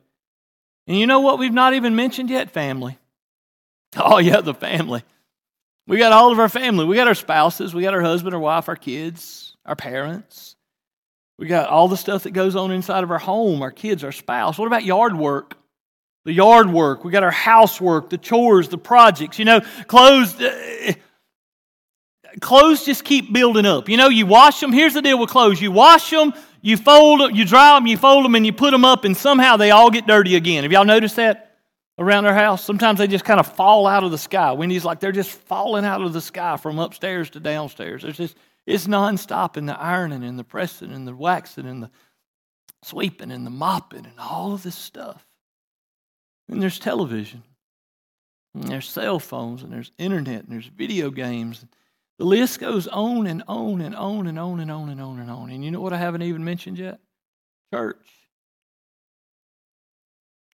And 0.86 0.98
you 0.98 1.06
know 1.06 1.20
what 1.20 1.38
we've 1.38 1.52
not 1.52 1.74
even 1.74 1.96
mentioned 1.96 2.30
yet? 2.30 2.50
Family. 2.50 2.98
Oh, 3.96 4.18
yeah, 4.18 4.40
the 4.40 4.54
family. 4.54 5.02
We 5.86 5.98
got 5.98 6.12
all 6.12 6.32
of 6.32 6.38
our 6.38 6.48
family. 6.48 6.84
We 6.84 6.96
got 6.96 7.08
our 7.08 7.14
spouses. 7.14 7.74
We 7.74 7.82
got 7.82 7.94
our 7.94 8.00
husband, 8.00 8.34
our 8.34 8.40
wife, 8.40 8.68
our 8.68 8.76
kids, 8.76 9.56
our 9.64 9.76
parents. 9.76 10.56
We 11.38 11.46
got 11.46 11.68
all 11.68 11.88
the 11.88 11.96
stuff 11.96 12.22
that 12.24 12.30
goes 12.30 12.56
on 12.56 12.70
inside 12.70 13.04
of 13.04 13.10
our 13.10 13.18
home, 13.18 13.62
our 13.62 13.70
kids, 13.70 14.04
our 14.04 14.12
spouse. 14.12 14.58
What 14.58 14.66
about 14.66 14.84
yard 14.84 15.16
work? 15.16 15.56
The 16.24 16.32
yard 16.32 16.70
work. 16.70 17.04
We 17.04 17.12
got 17.12 17.22
our 17.22 17.30
housework, 17.30 18.08
the 18.08 18.18
chores, 18.18 18.68
the 18.68 18.78
projects. 18.78 19.38
You 19.38 19.44
know, 19.44 19.60
clothes. 19.86 20.40
Uh, 20.40 20.94
clothes 22.40 22.84
just 22.84 23.04
keep 23.04 23.32
building 23.32 23.66
up. 23.66 23.88
You 23.88 23.96
know, 23.96 24.08
you 24.08 24.26
wash 24.26 24.60
them. 24.60 24.72
Here's 24.72 24.94
the 24.94 25.02
deal 25.02 25.18
with 25.18 25.28
clothes: 25.28 25.60
you 25.60 25.70
wash 25.70 26.08
them, 26.08 26.32
you 26.64 26.78
fold 26.78 27.21
them, 27.21 27.35
you 27.35 27.44
dry 27.44 27.76
them, 27.76 27.87
you 27.87 27.99
fold 27.99 28.25
them, 28.25 28.35
and 28.35 28.47
you 28.47 28.52
put 28.52 28.71
them 28.71 28.87
up, 28.87 29.04
and 29.04 29.14
somehow 29.14 29.59
they 29.59 29.71
all 29.71 29.90
get 29.90 30.06
dirty 30.06 30.35
again. 30.35 30.62
Have 30.62 30.73
y'all 30.73 30.87
noticed 30.87 31.16
that 31.16 31.59
around 31.99 32.25
our 32.25 32.33
house? 32.33 32.64
Sometimes 32.64 32.99
they 32.99 33.06
just 33.06 33.26
kind 33.26 33.38
of 33.38 33.47
fall 33.47 33.87
out 33.87 34.02
of 34.02 34.11
the 34.11 34.16
sky. 34.16 34.50
Wendy's 34.52 34.83
like 34.83 34.99
they're 34.99 35.12
just 35.12 35.30
falling 35.30 35.85
out 35.85 36.00
of 36.00 36.14
the 36.14 36.23
sky 36.23 36.56
from 36.56 36.78
upstairs 36.78 37.28
to 37.30 37.40
downstairs. 37.40 38.02
There's 38.02 38.16
just 38.16 38.38
it's 38.66 38.87
nonstop 38.87 39.59
in 39.59 39.66
the 39.66 39.78
ironing 39.78 40.25
and 40.25 40.38
the 40.38 40.44
pressing 40.44 40.90
and 40.90 41.06
the 41.06 41.14
waxing 41.14 41.66
and 41.66 41.83
the 41.83 41.90
sweeping 42.83 43.30
and 43.30 43.44
the 43.44 43.50
mopping 43.50 44.06
and 44.06 44.18
all 44.18 44.54
of 44.54 44.62
this 44.62 44.75
stuff. 44.75 45.26
And 46.49 46.62
there's 46.62 46.78
television, 46.78 47.42
and 48.54 48.64
there's 48.64 48.88
cell 48.88 49.18
phones, 49.18 49.62
and 49.62 49.71
there's 49.71 49.92
internet, 49.99 50.44
and 50.44 50.52
there's 50.52 50.66
video 50.66 51.11
games. 51.11 51.62
The 52.18 52.25
list 52.25 52.61
goes 52.61 52.87
on 52.87 53.26
and 53.26 53.42
on 53.49 53.80
and 53.80 53.94
on 53.94 54.26
and 54.26 54.38
on 54.38 54.61
and 54.61 54.71
on 54.71 54.88
and 54.88 55.00
on 55.00 55.18
and 55.18 55.30
on. 55.30 55.50
And 55.50 55.64
you 55.64 55.71
know 55.71 55.80
what 55.80 55.92
I 55.92 55.99
haven't 55.99 56.23
even 56.23 56.44
mentioned 56.44 56.78
yet? 56.78 57.00
Church. 57.73 57.97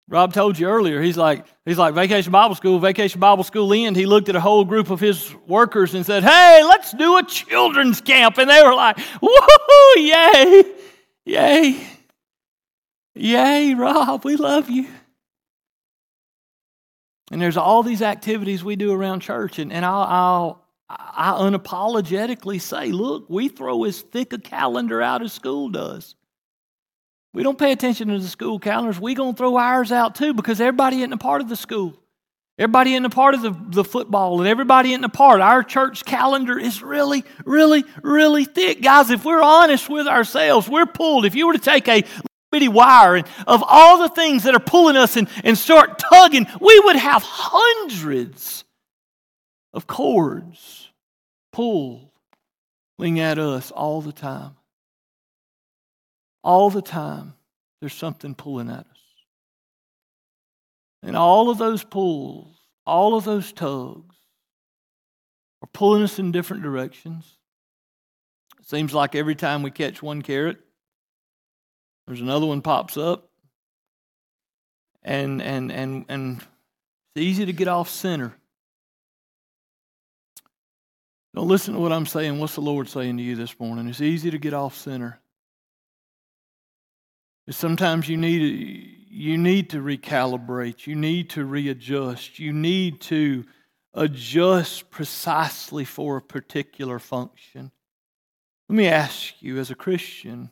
Rob 0.08 0.34
told 0.34 0.58
you 0.58 0.68
earlier, 0.68 1.02
he's 1.02 1.18
like, 1.18 1.46
he's 1.66 1.78
like 1.78 1.94
Vacation 1.94 2.32
Bible 2.32 2.56
School, 2.56 2.80
Vacation 2.80 3.20
Bible 3.20 3.44
School 3.44 3.72
end. 3.74 3.96
He 3.96 4.08
looked 4.08 4.28
at 4.28 4.36
a 4.36 4.40
whole 4.40 4.66
group 4.66 4.90
of 4.90 5.00
his 5.00 5.36
workers 5.46 5.94
and 5.94 6.04
said, 6.04 6.24
Hey, 6.24 6.64
let's 6.64 6.92
do 6.94 7.18
a 7.18 7.24
children's 7.24 8.02
camp. 8.02 8.40
And 8.40 8.50
they 8.50 8.64
were 8.64 8.74
like, 8.74 8.98
Woohoo, 8.98 9.96
yay, 9.98 10.64
yay, 11.26 11.88
yay, 13.14 13.74
Rob, 13.76 14.26
we 14.26 14.36
love 14.36 14.72
you. 14.72 14.88
And 17.32 17.40
there's 17.40 17.58
all 17.58 17.84
these 17.84 18.02
activities 18.02 18.64
we 18.64 18.76
do 18.76 18.92
around 18.92 19.20
church, 19.20 19.60
and, 19.60 19.72
and 19.72 19.86
I'll, 19.86 20.02
I'll 20.02 20.69
I 20.90 21.34
unapologetically 21.38 22.60
say, 22.60 22.92
look, 22.92 23.30
we 23.30 23.48
throw 23.48 23.84
as 23.84 24.02
thick 24.02 24.34
a 24.34 24.40
calendar 24.40 25.02
out 25.02 25.22
as 25.22 25.34
school 25.34 25.70
does. 25.70 26.16
We 27.34 27.44
don't 27.44 27.60
pay 27.60 27.72
attention 27.72 28.08
to 28.08 28.18
the 28.18 28.28
school 28.28 28.58
calendars. 28.58 29.00
We're 29.00 29.16
going 29.16 29.34
to 29.34 29.38
throw 29.38 29.58
ours 29.58 29.92
out 29.92 30.16
too 30.16 30.34
because 30.34 30.60
everybody 30.60 30.98
isn't 30.98 31.14
a 31.14 31.18
part 31.18 31.42
of 31.42 31.50
the 31.50 31.56
school. 31.56 31.94
Everybody 32.58 32.94
isn't 32.94 33.06
a 33.06 33.10
part 33.10 33.36
of 33.36 33.42
the, 33.42 33.56
the 33.70 33.84
football 33.84 34.40
and 34.40 34.48
everybody 34.48 34.92
isn't 34.92 35.04
a 35.04 35.10
part. 35.10 35.40
Our 35.40 35.64
church 35.64 36.04
calendar 36.06 36.58
is 36.58 36.82
really, 36.82 37.24
really, 37.46 37.86
really 38.02 38.46
thick. 38.46 38.82
Guys, 38.82 39.12
if 39.12 39.24
we're 39.24 39.44
honest 39.44 39.90
with 39.90 40.08
ourselves, 40.08 40.68
we're 40.68 40.88
pulled. 40.88 41.26
If 41.26 41.36
you 41.36 41.46
were 41.46 41.54
to 41.54 41.60
take 41.60 41.88
a 41.88 41.98
little 41.98 42.26
bitty 42.52 42.68
wire 42.68 43.16
and 43.16 43.28
of 43.46 43.64
all 43.66 44.00
the 44.00 44.10
things 44.10 44.44
that 44.44 44.56
are 44.56 44.60
pulling 44.60 44.98
us 44.98 45.16
and, 45.16 45.30
and 45.44 45.56
start 45.56 46.00
tugging, 46.00 46.48
we 46.60 46.80
would 46.80 46.96
have 46.96 47.22
hundreds 47.24 48.66
of 49.74 49.88
cords 49.88 50.90
pulling 51.52 53.20
at 53.20 53.38
us 53.38 53.72
all 53.72 54.02
the 54.02 54.12
time. 54.12 54.56
All 56.44 56.70
the 56.70 56.82
time, 56.82 57.34
there's 57.80 57.94
something 57.94 58.34
pulling 58.36 58.70
at 58.70 58.80
us. 58.80 58.86
And 61.04 61.16
all 61.16 61.50
of 61.50 61.58
those 61.58 61.84
pulls, 61.84 62.56
all 62.86 63.16
of 63.16 63.24
those 63.24 63.52
tugs, 63.52 64.16
are 65.62 65.70
pulling 65.74 66.04
us 66.04 66.20
in 66.20 66.32
different 66.32 66.64
directions. 66.64 67.38
It 68.60 68.68
seems 68.68 68.94
like 68.94 69.16
every 69.16 69.36
time 69.36 69.64
we 69.64 69.72
catch 69.72 70.02
one 70.02 70.22
carrot, 70.22 70.58
there's 72.08 72.22
another 72.22 72.46
one 72.46 72.62
pops 72.62 72.98
up. 72.98 73.30
And 75.04 75.42
and 75.42 75.72
and 75.72 76.06
and 76.10 76.38
it's 77.16 77.24
easy 77.24 77.46
to 77.46 77.54
get 77.54 77.70
off 77.70 77.90
center. 77.90 78.34
Don't 81.36 81.48
listen 81.48 81.76
to 81.76 81.80
what 81.80 81.92
I'm 81.92 82.06
saying. 82.06 82.40
What's 82.40 82.56
the 82.56 82.62
Lord 82.62 82.90
saying 82.90 83.18
to 83.18 83.24
you 83.24 83.36
this 83.36 83.60
morning? 83.60 83.88
It's 83.88 84.02
easy 84.02 84.32
to 84.32 84.38
get 84.38 84.54
off 84.54 84.76
center. 84.76 85.20
Sometimes 87.50 88.08
you 88.08 88.18
need 88.18 89.00
you 89.12 89.38
need 89.38 89.72
to 89.72 89.82
recalibrate. 89.82 90.86
You 90.86 90.96
need 90.96 91.32
to 91.32 91.44
readjust. 91.44 92.40
You 92.40 92.54
need 92.54 93.02
to 93.02 93.46
adjust 93.94 94.92
precisely 94.92 95.84
for 95.84 96.18
a 96.18 96.22
particular 96.22 97.00
function. 97.00 97.72
Let 98.70 98.76
me 98.76 98.88
ask 98.88 99.34
you, 99.42 99.58
as 99.58 99.72
a 99.72 99.76
Christian, 99.76 100.52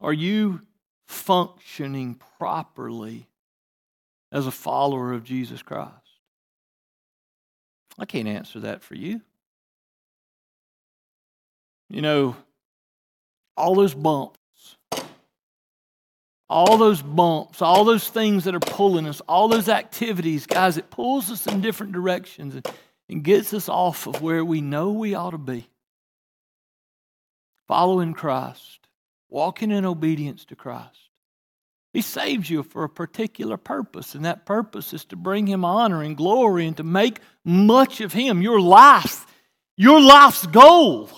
are 0.00 0.12
you 0.12 0.60
functioning 1.08 2.20
properly 2.38 3.28
as 4.30 4.46
a 4.46 4.52
follower 4.52 5.12
of 5.12 5.24
Jesus 5.24 5.62
Christ? 5.62 6.05
I 7.98 8.04
can't 8.04 8.28
answer 8.28 8.60
that 8.60 8.82
for 8.82 8.94
you. 8.94 9.20
You 11.88 12.02
know, 12.02 12.36
all 13.56 13.74
those 13.74 13.94
bumps, 13.94 14.76
all 16.48 16.76
those 16.76 17.00
bumps, 17.00 17.62
all 17.62 17.84
those 17.84 18.08
things 18.08 18.44
that 18.44 18.54
are 18.54 18.60
pulling 18.60 19.06
us, 19.06 19.20
all 19.22 19.48
those 19.48 19.68
activities, 19.68 20.46
guys, 20.46 20.76
it 20.76 20.90
pulls 20.90 21.30
us 21.30 21.46
in 21.46 21.60
different 21.60 21.92
directions 21.92 22.54
and, 22.56 22.68
and 23.08 23.24
gets 23.24 23.54
us 23.54 23.68
off 23.68 24.06
of 24.06 24.20
where 24.20 24.44
we 24.44 24.60
know 24.60 24.90
we 24.90 25.14
ought 25.14 25.30
to 25.30 25.38
be. 25.38 25.68
Following 27.66 28.14
Christ, 28.14 28.88
walking 29.28 29.70
in 29.70 29.84
obedience 29.84 30.44
to 30.46 30.56
Christ. 30.56 31.05
He 31.96 32.02
saves 32.02 32.50
you 32.50 32.62
for 32.62 32.84
a 32.84 32.90
particular 32.90 33.56
purpose, 33.56 34.14
and 34.14 34.26
that 34.26 34.44
purpose 34.44 34.92
is 34.92 35.06
to 35.06 35.16
bring 35.16 35.46
Him 35.46 35.64
honor 35.64 36.02
and 36.02 36.14
glory 36.14 36.66
and 36.66 36.76
to 36.76 36.82
make 36.82 37.20
much 37.42 38.02
of 38.02 38.12
Him. 38.12 38.42
Your 38.42 38.60
life, 38.60 39.24
your 39.78 39.98
life's 39.98 40.46
goal. 40.46 41.08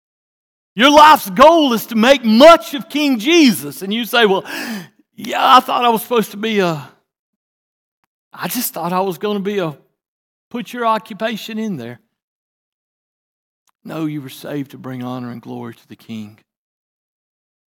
Your 0.74 0.90
life's 0.90 1.28
goal 1.28 1.74
is 1.74 1.84
to 1.86 1.94
make 1.94 2.24
much 2.24 2.72
of 2.72 2.88
King 2.88 3.18
Jesus. 3.18 3.82
And 3.82 3.92
you 3.92 4.06
say, 4.06 4.24
Well, 4.24 4.44
yeah, 5.14 5.56
I 5.56 5.60
thought 5.60 5.84
I 5.84 5.90
was 5.90 6.00
supposed 6.00 6.30
to 6.30 6.38
be 6.38 6.60
a, 6.60 6.90
I 8.32 8.48
just 8.48 8.72
thought 8.72 8.94
I 8.94 9.00
was 9.00 9.18
going 9.18 9.36
to 9.36 9.42
be 9.42 9.58
a, 9.58 9.76
put 10.48 10.72
your 10.72 10.86
occupation 10.86 11.58
in 11.58 11.76
there. 11.76 12.00
No, 13.84 14.06
you 14.06 14.22
were 14.22 14.30
saved 14.30 14.70
to 14.70 14.78
bring 14.78 15.02
honor 15.02 15.30
and 15.30 15.42
glory 15.42 15.74
to 15.74 15.86
the 15.86 15.96
King. 15.96 16.38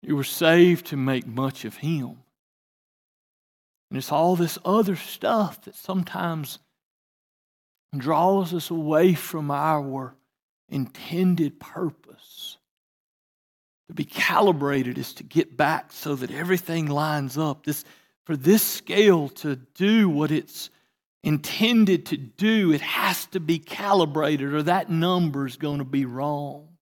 You 0.02 0.18
were 0.18 0.26
saved 0.26 0.88
to 0.88 0.98
make 0.98 1.26
much 1.26 1.64
of 1.64 1.78
Him. 1.78 2.18
And 3.90 3.98
it's 3.98 4.12
all 4.12 4.36
this 4.36 4.58
other 4.66 4.96
stuff 4.96 5.62
that 5.62 5.76
sometimes 5.76 6.60
draws 7.96 8.54
us 8.54 8.70
away 8.70 9.14
from 9.14 9.52
our 9.52 10.16
intended 10.70 11.60
purpose. 11.60 12.58
To 13.88 13.94
be 13.94 14.06
calibrated 14.06 14.98
is 14.98 15.14
to 15.16 15.24
get 15.24 15.56
back 15.56 15.92
so 15.92 16.16
that 16.16 16.32
everything 16.32 16.88
lines 16.88 17.38
up. 17.38 17.66
This, 17.66 17.86
for 18.26 18.36
this 18.36 18.64
scale 18.64 19.30
to 19.30 19.58
do 19.76 20.10
what 20.10 20.32
it's 20.32 20.72
intended 21.24 22.08
to 22.08 22.18
do, 22.18 22.72
it 22.72 22.82
has 22.82 23.28
to 23.28 23.40
be 23.40 23.60
calibrated, 23.60 24.54
or 24.54 24.64
that 24.64 24.90
number 24.90 25.46
is 25.46 25.58
going 25.58 25.78
to 25.78 25.86
be 25.86 26.06
wrong. 26.06 26.75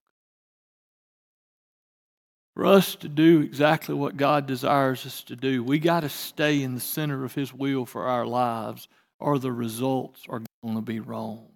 For 2.54 2.66
us 2.66 2.94
to 2.96 3.08
do 3.08 3.40
exactly 3.40 3.96
what 3.96 4.16
God 4.16 4.46
desires 4.46 5.04
us 5.04 5.24
to 5.24 5.34
do, 5.34 5.64
we 5.64 5.80
got 5.80 6.00
to 6.00 6.08
stay 6.08 6.62
in 6.62 6.74
the 6.74 6.80
center 6.80 7.24
of 7.24 7.34
His 7.34 7.52
will 7.52 7.84
for 7.84 8.06
our 8.06 8.24
lives, 8.24 8.86
or 9.18 9.38
the 9.40 9.50
results 9.50 10.22
are 10.28 10.40
going 10.62 10.76
to 10.76 10.80
be 10.80 11.00
wrong. 11.00 11.48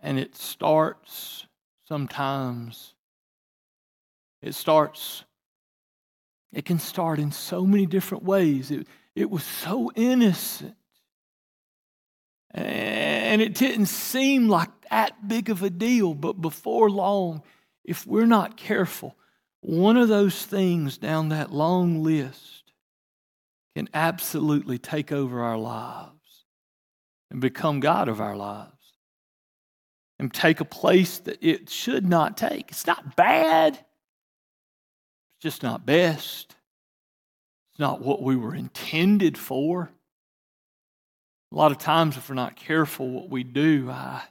And 0.00 0.18
it 0.18 0.36
starts 0.36 1.46
sometimes, 1.88 2.94
it 4.42 4.54
starts, 4.54 5.24
it 6.52 6.64
can 6.64 6.78
start 6.78 7.18
in 7.18 7.32
so 7.32 7.66
many 7.66 7.86
different 7.86 8.22
ways. 8.22 8.70
It, 8.70 8.86
it 9.16 9.28
was 9.28 9.42
so 9.42 9.90
innocent. 9.96 10.76
And 12.52 13.42
it 13.42 13.54
didn't 13.54 13.86
seem 13.86 14.48
like 14.48 14.70
that 14.90 15.26
big 15.26 15.50
of 15.50 15.64
a 15.64 15.70
deal, 15.70 16.14
but 16.14 16.40
before 16.40 16.88
long, 16.88 17.42
if 17.86 18.06
we're 18.06 18.26
not 18.26 18.56
careful, 18.56 19.16
one 19.60 19.96
of 19.96 20.08
those 20.08 20.44
things 20.44 20.98
down 20.98 21.30
that 21.30 21.52
long 21.52 22.02
list 22.02 22.72
can 23.74 23.88
absolutely 23.94 24.78
take 24.78 25.12
over 25.12 25.42
our 25.42 25.56
lives 25.56 26.44
and 27.30 27.40
become 27.40 27.80
God 27.80 28.08
of 28.08 28.20
our 28.20 28.36
lives 28.36 28.72
and 30.18 30.32
take 30.32 30.60
a 30.60 30.64
place 30.64 31.18
that 31.20 31.38
it 31.40 31.70
should 31.70 32.06
not 32.06 32.36
take. 32.36 32.70
It's 32.70 32.86
not 32.86 33.16
bad, 33.16 33.74
it's 33.74 35.42
just 35.42 35.62
not 35.62 35.86
best. 35.86 36.54
It's 37.72 37.78
not 37.78 38.00
what 38.00 38.22
we 38.22 38.36
were 38.36 38.54
intended 38.54 39.36
for. 39.36 39.90
A 41.52 41.54
lot 41.54 41.72
of 41.72 41.78
times, 41.78 42.16
if 42.16 42.28
we're 42.28 42.34
not 42.34 42.56
careful 42.56 43.10
what 43.10 43.28
we 43.28 43.44
do, 43.44 43.90
I, 43.90 44.22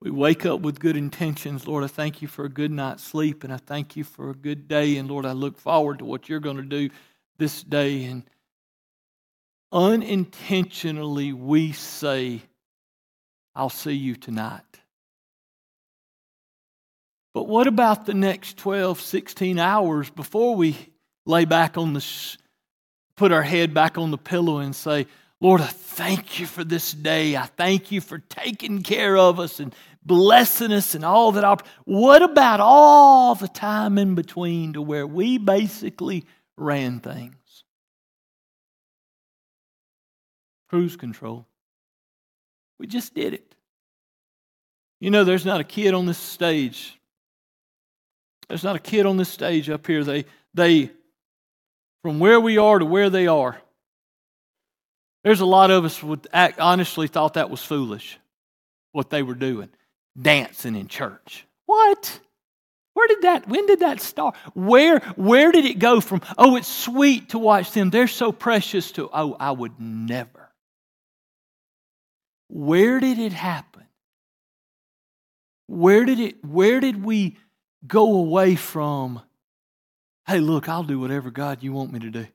We 0.00 0.10
wake 0.10 0.46
up 0.46 0.60
with 0.60 0.78
good 0.78 0.96
intentions. 0.96 1.66
Lord, 1.66 1.82
I 1.82 1.88
thank 1.88 2.22
you 2.22 2.28
for 2.28 2.44
a 2.44 2.48
good 2.48 2.70
night's 2.70 3.02
sleep, 3.02 3.42
and 3.42 3.52
I 3.52 3.56
thank 3.56 3.96
you 3.96 4.04
for 4.04 4.30
a 4.30 4.34
good 4.34 4.68
day. 4.68 4.96
And 4.96 5.10
Lord, 5.10 5.26
I 5.26 5.32
look 5.32 5.58
forward 5.58 5.98
to 5.98 6.04
what 6.04 6.28
you're 6.28 6.38
going 6.38 6.56
to 6.56 6.62
do 6.62 6.88
this 7.38 7.62
day. 7.64 8.04
And 8.04 8.22
unintentionally, 9.72 11.32
we 11.32 11.72
say, 11.72 12.42
I'll 13.56 13.70
see 13.70 13.94
you 13.94 14.14
tonight. 14.14 14.62
But 17.34 17.48
what 17.48 17.66
about 17.66 18.06
the 18.06 18.14
next 18.14 18.56
12, 18.56 19.00
16 19.00 19.58
hours 19.58 20.10
before 20.10 20.54
we 20.54 20.76
lay 21.26 21.44
back 21.44 21.76
on 21.76 21.92
the, 21.92 22.36
put 23.16 23.32
our 23.32 23.42
head 23.42 23.74
back 23.74 23.98
on 23.98 24.12
the 24.12 24.18
pillow 24.18 24.58
and 24.58 24.74
say, 24.74 25.06
Lord, 25.40 25.60
I 25.60 25.66
thank 25.66 26.40
you 26.40 26.46
for 26.46 26.64
this 26.64 26.92
day. 26.92 27.36
I 27.36 27.46
thank 27.46 27.92
you 27.92 28.00
for 28.00 28.18
taking 28.18 28.82
care 28.82 29.16
of 29.16 29.38
us 29.38 29.60
and 29.60 29.74
blessing 30.08 30.72
us 30.72 30.96
and 30.96 31.04
all 31.04 31.30
that. 31.32 31.44
Op- 31.44 31.66
what 31.84 32.22
about 32.22 32.58
all 32.58 33.36
the 33.36 33.46
time 33.46 33.98
in 33.98 34.16
between 34.16 34.72
to 34.72 34.82
where 34.82 35.06
we 35.06 35.38
basically 35.38 36.24
ran 36.56 36.98
things? 36.98 37.36
Cruise 40.68 40.96
control. 40.96 41.46
We 42.80 42.88
just 42.88 43.14
did 43.14 43.34
it. 43.34 43.54
You 45.00 45.10
know, 45.10 45.22
there's 45.22 45.46
not 45.46 45.60
a 45.60 45.64
kid 45.64 45.94
on 45.94 46.06
this 46.06 46.18
stage. 46.18 46.98
There's 48.48 48.64
not 48.64 48.76
a 48.76 48.80
kid 48.80 49.06
on 49.06 49.16
this 49.16 49.28
stage 49.28 49.70
up 49.70 49.86
here. 49.86 50.02
They, 50.02 50.24
they, 50.54 50.90
from 52.02 52.18
where 52.18 52.40
we 52.40 52.58
are 52.58 52.78
to 52.78 52.84
where 52.84 53.10
they 53.10 53.26
are, 53.26 53.60
there's 55.22 55.40
a 55.40 55.46
lot 55.46 55.70
of 55.70 55.84
us 55.84 56.02
would 56.02 56.26
act, 56.32 56.58
honestly 56.58 57.06
thought 57.06 57.34
that 57.34 57.50
was 57.50 57.62
foolish, 57.62 58.18
what 58.92 59.10
they 59.10 59.22
were 59.22 59.34
doing, 59.34 59.68
dancing 60.20 60.76
in 60.76 60.88
church. 60.88 61.46
What? 61.66 62.20
Where 62.94 63.08
did 63.08 63.22
that, 63.22 63.48
when 63.48 63.66
did 63.66 63.80
that 63.80 64.00
start? 64.00 64.34
Where, 64.54 64.98
where 65.14 65.52
did 65.52 65.64
it 65.64 65.78
go 65.78 66.00
from, 66.00 66.20
oh, 66.36 66.56
it's 66.56 66.66
sweet 66.66 67.28
to 67.28 67.38
watch 67.38 67.70
them, 67.70 67.90
they're 67.90 68.08
so 68.08 68.32
precious 68.32 68.90
to, 68.92 69.08
oh, 69.12 69.36
I 69.38 69.52
would 69.52 69.78
never. 69.78 70.50
Where 72.48 72.98
did 72.98 73.18
it 73.18 73.32
happen? 73.32 73.84
Where 75.68 76.04
did 76.04 76.18
it, 76.18 76.44
where 76.44 76.80
did 76.80 77.04
we 77.04 77.36
go 77.86 78.16
away 78.16 78.56
from, 78.56 79.22
hey, 80.26 80.40
look, 80.40 80.68
I'll 80.68 80.82
do 80.82 80.98
whatever 80.98 81.30
God 81.30 81.62
you 81.62 81.72
want 81.72 81.92
me 81.92 82.00
to 82.00 82.10
do. 82.10 82.26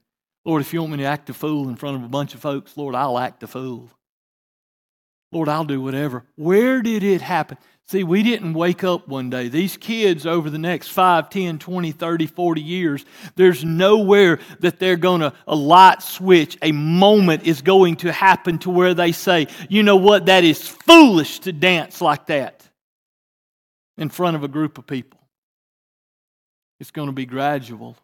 Lord, 0.46 0.62
if 0.62 0.74
you 0.74 0.80
want 0.80 0.94
me 0.94 1.00
to 1.00 1.06
act 1.06 1.30
a 1.30 1.34
fool 1.34 1.68
in 1.68 1.76
front 1.76 1.98
of 1.98 2.04
a 2.04 2.10
bunch 2.10 2.36
of 2.36 2.42
folks, 2.42 2.78
Lord, 2.78 2.96
I'll 2.96 3.20
act 3.20 3.44
a 3.44 3.48
fool. 3.48 3.90
Lord, 5.34 5.50
I'll 5.50 5.66
do 5.66 5.82
whatever. 5.82 6.24
Where 6.36 6.82
did 6.82 7.04
it 7.04 7.22
happen? 7.22 7.58
See, 7.86 8.04
we 8.04 8.24
didn't 8.24 8.54
wake 8.54 8.84
up 8.84 9.08
one 9.08 9.30
day. 9.30 9.50
These 9.50 9.78
kids 9.78 10.26
over 10.26 10.50
the 10.50 10.58
next 10.58 10.90
5, 10.90 11.30
10, 11.30 11.60
20, 11.60 11.92
30, 11.92 12.28
40 12.28 12.62
years, 12.62 13.06
there's 13.36 13.66
nowhere 13.66 14.40
that 14.60 14.80
they're 14.80 14.96
going 14.96 15.22
to, 15.22 15.34
a 15.48 15.56
light 15.56 16.02
switch, 16.02 16.58
a 16.62 16.72
moment 16.72 17.44
is 17.44 17.62
going 17.62 17.98
to 17.98 18.12
happen 18.12 18.58
to 18.60 18.70
where 18.70 18.94
they 18.94 19.12
say, 19.12 19.48
you 19.70 19.84
know 19.84 19.98
what, 19.98 20.28
that 20.28 20.44
is 20.44 20.66
foolish 20.68 21.40
to 21.40 21.52
dance 21.52 22.00
like 22.00 22.28
that 22.28 22.68
in 23.98 24.10
front 24.10 24.36
of 24.36 24.44
a 24.44 24.48
group 24.48 24.78
of 24.78 24.88
people. 24.88 25.20
It's 26.80 26.92
going 26.92 27.08
to 27.08 27.14
be 27.14 27.26
gradual. 27.26 27.98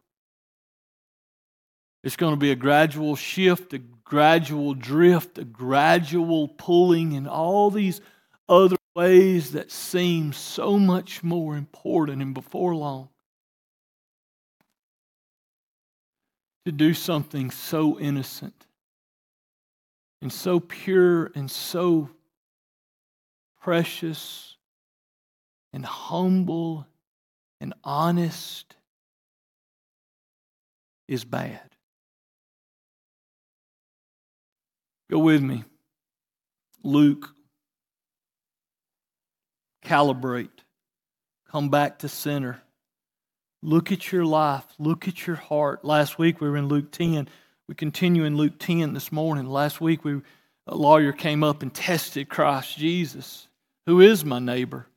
It's 2.03 2.15
going 2.15 2.33
to 2.33 2.39
be 2.39 2.51
a 2.51 2.55
gradual 2.55 3.15
shift, 3.15 3.73
a 3.73 3.79
gradual 3.79 4.73
drift, 4.73 5.37
a 5.37 5.43
gradual 5.43 6.47
pulling, 6.47 7.15
and 7.15 7.27
all 7.27 7.69
these 7.69 8.01
other 8.47 8.77
ways 8.95 9.51
that 9.51 9.71
seem 9.71 10.33
so 10.33 10.79
much 10.79 11.23
more 11.23 11.55
important. 11.57 12.21
And 12.21 12.33
before 12.33 12.75
long, 12.75 13.09
to 16.65 16.71
do 16.71 16.93
something 16.93 17.51
so 17.51 17.99
innocent 17.99 18.65
and 20.21 20.31
so 20.31 20.59
pure 20.59 21.31
and 21.35 21.49
so 21.49 22.09
precious 23.61 24.57
and 25.73 25.85
humble 25.85 26.87
and 27.61 27.73
honest 27.83 28.75
is 31.07 31.23
bad. 31.23 31.68
Go 35.09 35.19
with 35.19 35.41
me. 35.41 35.63
Luke. 36.83 37.29
Calibrate. 39.83 40.49
Come 41.49 41.69
back 41.69 41.99
to 41.99 42.09
center. 42.09 42.61
Look 43.61 43.91
at 43.91 44.11
your 44.11 44.25
life. 44.25 44.65
Look 44.77 45.07
at 45.07 45.25
your 45.25 45.35
heart. 45.35 45.83
Last 45.83 46.19
week 46.19 46.39
we 46.39 46.49
were 46.49 46.57
in 46.57 46.67
Luke 46.67 46.91
10. 46.91 47.27
We 47.67 47.75
continue 47.75 48.23
in 48.23 48.37
Luke 48.37 48.59
10 48.59 48.93
this 48.93 49.11
morning. 49.11 49.47
Last 49.47 49.81
week 49.81 50.05
we, 50.05 50.21
a 50.67 50.75
lawyer 50.75 51.11
came 51.11 51.43
up 51.43 51.61
and 51.61 51.73
tested 51.73 52.29
Christ 52.29 52.77
Jesus. 52.77 53.47
Who 53.85 53.99
is 53.99 54.23
my 54.23 54.39
neighbor? 54.39 54.87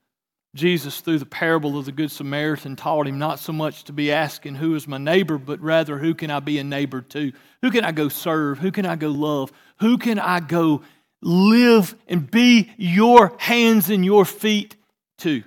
Jesus, 0.54 1.00
through 1.00 1.18
the 1.18 1.26
parable 1.26 1.78
of 1.78 1.86
the 1.86 1.92
Good 1.92 2.10
Samaritan, 2.10 2.76
taught 2.76 3.06
him 3.06 3.18
not 3.18 3.38
so 3.38 3.54
much 3.54 3.84
to 3.84 3.92
be 3.92 4.12
asking, 4.12 4.56
Who 4.56 4.74
is 4.74 4.86
my 4.86 4.98
neighbor, 4.98 5.38
but 5.38 5.60
rather, 5.60 5.98
Who 5.98 6.14
can 6.14 6.30
I 6.30 6.40
be 6.40 6.58
a 6.58 6.64
neighbor 6.64 7.00
to? 7.00 7.32
Who 7.62 7.70
can 7.70 7.84
I 7.84 7.92
go 7.92 8.10
serve? 8.10 8.58
Who 8.58 8.70
can 8.70 8.84
I 8.84 8.96
go 8.96 9.08
love? 9.08 9.50
Who 9.80 9.96
can 9.96 10.18
I 10.18 10.40
go 10.40 10.82
live 11.22 11.94
and 12.06 12.30
be 12.30 12.70
your 12.76 13.34
hands 13.38 13.88
and 13.88 14.04
your 14.04 14.26
feet 14.26 14.76
to? 15.18 15.42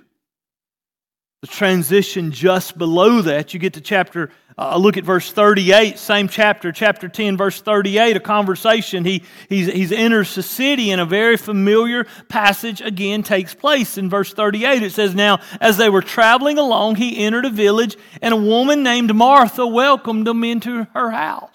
The 1.42 1.46
transition 1.46 2.32
just 2.32 2.76
below 2.76 3.22
that, 3.22 3.54
you 3.54 3.60
get 3.60 3.74
to 3.74 3.80
chapter 3.80 4.30
uh, 4.58 4.78
look 4.78 4.96
at 4.96 5.04
verse 5.04 5.30
38, 5.30 5.98
same 5.98 6.28
chapter, 6.28 6.72
chapter 6.72 7.08
10, 7.08 7.36
verse 7.36 7.60
38, 7.60 8.16
a 8.16 8.20
conversation. 8.20 9.04
He 9.04 9.22
he's, 9.50 9.66
he's 9.66 9.92
enters 9.92 10.34
the 10.34 10.42
city, 10.42 10.90
and 10.90 11.00
a 11.00 11.04
very 11.04 11.36
familiar 11.36 12.06
passage 12.28 12.80
again 12.80 13.22
takes 13.22 13.54
place. 13.54 13.98
In 13.98 14.08
verse 14.08 14.32
38, 14.32 14.82
it 14.82 14.92
says, 14.92 15.14
Now, 15.14 15.40
as 15.60 15.76
they 15.76 15.90
were 15.90 16.00
traveling 16.00 16.56
along, 16.56 16.94
he 16.94 17.22
entered 17.22 17.44
a 17.44 17.50
village, 17.50 17.98
and 18.22 18.32
a 18.32 18.38
woman 18.38 18.82
named 18.82 19.14
Martha 19.14 19.66
welcomed 19.66 20.26
him 20.26 20.42
into 20.42 20.84
her 20.94 21.10
house. 21.10 21.50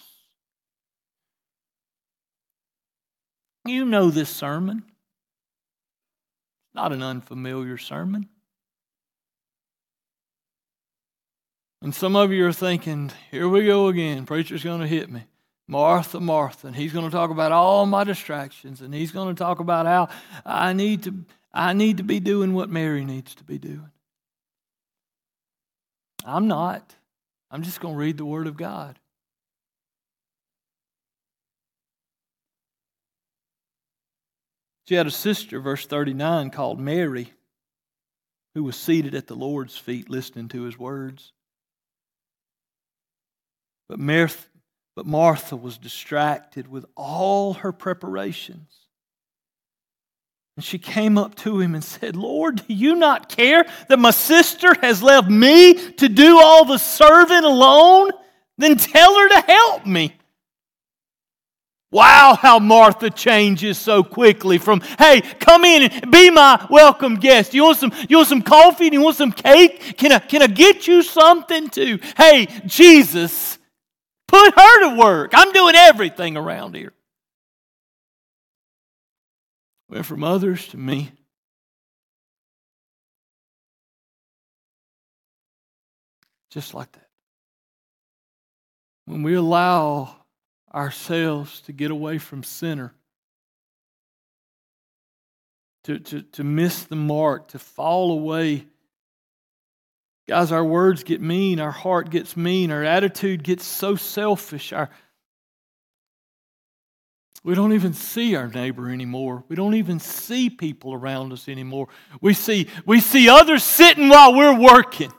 You 3.66 3.86
know 3.86 4.12
this 4.12 4.30
sermon. 4.30 4.84
Not 6.76 6.94
an 6.94 7.02
unfamiliar 7.02 7.80
sermon. 7.80 8.30
And 11.82 11.96
some 11.96 12.16
of 12.16 12.32
you 12.32 12.46
are 12.46 12.54
thinking, 12.54 13.12
here 13.32 13.50
we 13.50 13.66
go 13.66 13.88
again. 13.88 14.26
Preacher's 14.26 14.64
going 14.64 14.82
to 14.82 14.88
hit 14.88 15.10
me. 15.10 15.24
Martha, 15.68 16.20
Martha. 16.20 16.68
And 16.68 16.76
he's 16.76 16.94
going 16.94 17.06
to 17.06 17.12
talk 17.12 17.32
about 17.32 17.52
all 17.52 17.86
my 17.86 18.04
distractions. 18.04 18.82
And 18.82 18.94
he's 18.94 19.12
going 19.12 19.34
to 19.34 19.40
talk 19.40 19.60
about 19.60 19.86
how 19.88 20.10
I 20.46 20.74
need 20.74 21.04
to, 21.04 21.16
I 21.54 21.74
need 21.74 21.98
to 21.98 22.04
be 22.04 22.20
doing 22.20 22.54
what 22.54 22.70
Mary 22.70 23.04
needs 23.04 23.34
to 23.36 23.44
be 23.44 23.58
doing. 23.58 23.92
I'm 26.24 26.48
not. 26.48 26.96
I'm 27.50 27.64
just 27.64 27.82
going 27.82 27.96
to 27.96 28.00
read 28.00 28.18
the 28.18 28.26
Word 28.26 28.46
of 28.46 28.58
God. 28.58 29.00
She 34.88 34.96
had 34.96 35.08
a 35.08 35.12
sister, 35.12 35.60
verse 35.60 35.86
39, 35.86 36.50
called 36.50 36.80
Mary, 36.80 37.32
who 38.54 38.64
was 38.64 38.76
seated 38.76 39.16
at 39.16 39.28
the 39.28 39.36
Lord's 39.36 39.78
feet 39.78 40.10
listening 40.10 40.50
to 40.50 40.64
his 40.64 40.78
words. 40.78 41.32
But 43.92 44.00
Martha, 44.00 44.48
but 44.96 45.06
Martha 45.06 45.58
was 45.58 45.78
distracted 45.78 46.70
with 46.70 46.86
all 46.96 47.56
her 47.56 47.74
preparations. 47.74 48.72
And 50.56 50.64
she 50.64 50.80
came 50.80 51.18
up 51.18 51.36
to 51.36 51.60
him 51.60 51.76
and 51.76 51.84
said, 51.84 52.16
Lord, 52.16 52.66
do 52.66 52.74
you 52.74 52.96
not 52.96 53.28
care 53.28 53.66
that 53.90 54.00
my 54.00 54.12
sister 54.12 54.74
has 54.76 55.04
left 55.04 55.30
me 55.30 55.74
to 55.74 56.08
do 56.08 56.40
all 56.40 56.64
the 56.64 56.78
serving 56.78 57.44
alone? 57.44 58.12
Then 58.58 58.78
tell 58.78 59.14
her 59.14 59.28
to 59.28 59.42
help 59.42 59.86
me. 59.86 60.16
Wow, 61.92 62.38
how 62.42 62.60
Martha 62.60 63.10
changes 63.10 63.78
so 63.78 64.06
quickly 64.06 64.58
from, 64.58 64.80
hey, 65.00 65.20
come 65.20 65.66
in 65.66 65.92
and 65.92 66.10
be 66.10 66.30
my 66.30 66.66
welcome 66.70 67.16
guest. 67.16 67.54
You 67.54 67.66
want 67.66 67.78
some, 67.78 67.92
you 68.08 68.16
want 68.16 68.30
some 68.30 68.42
coffee? 68.42 68.88
You 68.90 69.02
want 69.02 69.18
some 69.18 69.34
cake? 69.34 69.98
Can 69.98 70.14
I, 70.14 70.20
can 70.20 70.42
I 70.42 70.48
get 70.48 70.88
you 70.88 71.04
something 71.04 71.68
to? 71.72 72.00
Hey, 72.16 72.48
Jesus, 72.66 73.58
Put 74.32 74.56
her 74.56 74.90
to 74.90 74.96
work. 74.98 75.32
I'm 75.34 75.52
doing 75.52 75.76
everything 75.76 76.38
around 76.38 76.74
here. 76.74 76.94
Went 79.90 80.06
from 80.06 80.24
others 80.24 80.70
to 80.70 80.78
me. 80.78 81.12
Just 86.50 86.74
like 86.74 86.90
that. 86.94 87.10
When 89.06 89.22
we 89.22 89.34
allow 89.34 90.16
ourselves 90.74 91.60
to 91.64 91.74
get 91.74 91.92
away 91.92 92.18
from 92.18 92.44
center, 92.44 92.94
to, 95.84 96.00
to, 96.00 96.22
to 96.22 96.44
miss 96.46 96.84
the 96.84 96.96
mark, 96.96 97.50
to 97.50 97.60
fall 97.60 98.12
away. 98.12 98.68
Guys, 100.28 100.52
our 100.52 100.64
words 100.64 101.04
get 101.04 101.22
mean, 101.22 101.60
our 101.60 101.72
heart 101.72 102.10
gets 102.10 102.38
mean, 102.38 102.72
our 102.72 102.84
attitude 102.84 103.44
gets 103.44 103.66
so 103.66 103.96
selfish. 103.96 104.72
Our, 104.72 104.90
we 107.44 107.56
don't 107.56 107.74
even 107.74 107.94
see 107.94 108.36
our 108.36 108.48
neighbor 108.48 108.90
anymore. 108.90 109.44
We 109.50 109.56
don't 109.56 109.74
even 109.74 110.00
see 110.00 110.50
people 110.50 110.94
around 110.94 111.34
us 111.34 111.50
anymore. 111.50 111.88
We 112.22 112.34
see, 112.34 112.68
we 112.86 113.00
see 113.00 113.30
others 113.30 113.64
sitting 113.64 114.10
while 114.10 114.36
we're 114.36 114.58
working. 114.58 115.12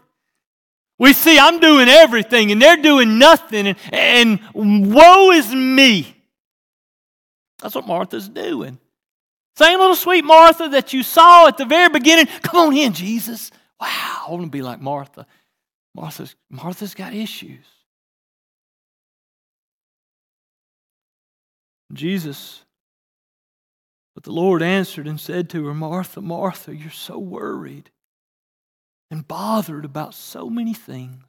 We 0.98 1.12
see 1.14 1.36
I'm 1.36 1.58
doing 1.58 1.88
everything 1.88 2.52
and 2.52 2.62
they're 2.62 2.76
doing 2.76 3.18
nothing, 3.18 3.66
and, 3.66 3.76
and 3.92 4.94
woe 4.94 5.32
is 5.32 5.52
me. 5.52 6.16
That's 7.60 7.74
what 7.74 7.88
Martha's 7.88 8.28
doing. 8.28 8.78
Same 9.56 9.80
little 9.80 9.96
sweet 9.96 10.24
Martha 10.24 10.68
that 10.68 10.92
you 10.92 11.02
saw 11.02 11.48
at 11.48 11.58
the 11.58 11.64
very 11.64 11.88
beginning. 11.88 12.26
Come 12.42 12.68
on 12.68 12.76
in, 12.76 12.92
Jesus. 12.92 13.50
Wow, 13.80 14.24
I 14.26 14.30
want 14.30 14.44
to 14.44 14.50
be 14.50 14.62
like 14.62 14.80
Martha. 14.80 15.26
Martha's, 15.94 16.34
Martha's 16.50 16.94
got 16.94 17.14
issues. 17.14 17.66
Jesus, 21.92 22.64
but 24.14 24.24
the 24.24 24.32
Lord 24.32 24.62
answered 24.62 25.06
and 25.06 25.20
said 25.20 25.50
to 25.50 25.66
her, 25.66 25.74
Martha, 25.74 26.22
Martha, 26.22 26.74
you're 26.74 26.90
so 26.90 27.18
worried 27.18 27.90
and 29.10 29.28
bothered 29.28 29.84
about 29.84 30.14
so 30.14 30.48
many 30.48 30.72
things. 30.72 31.24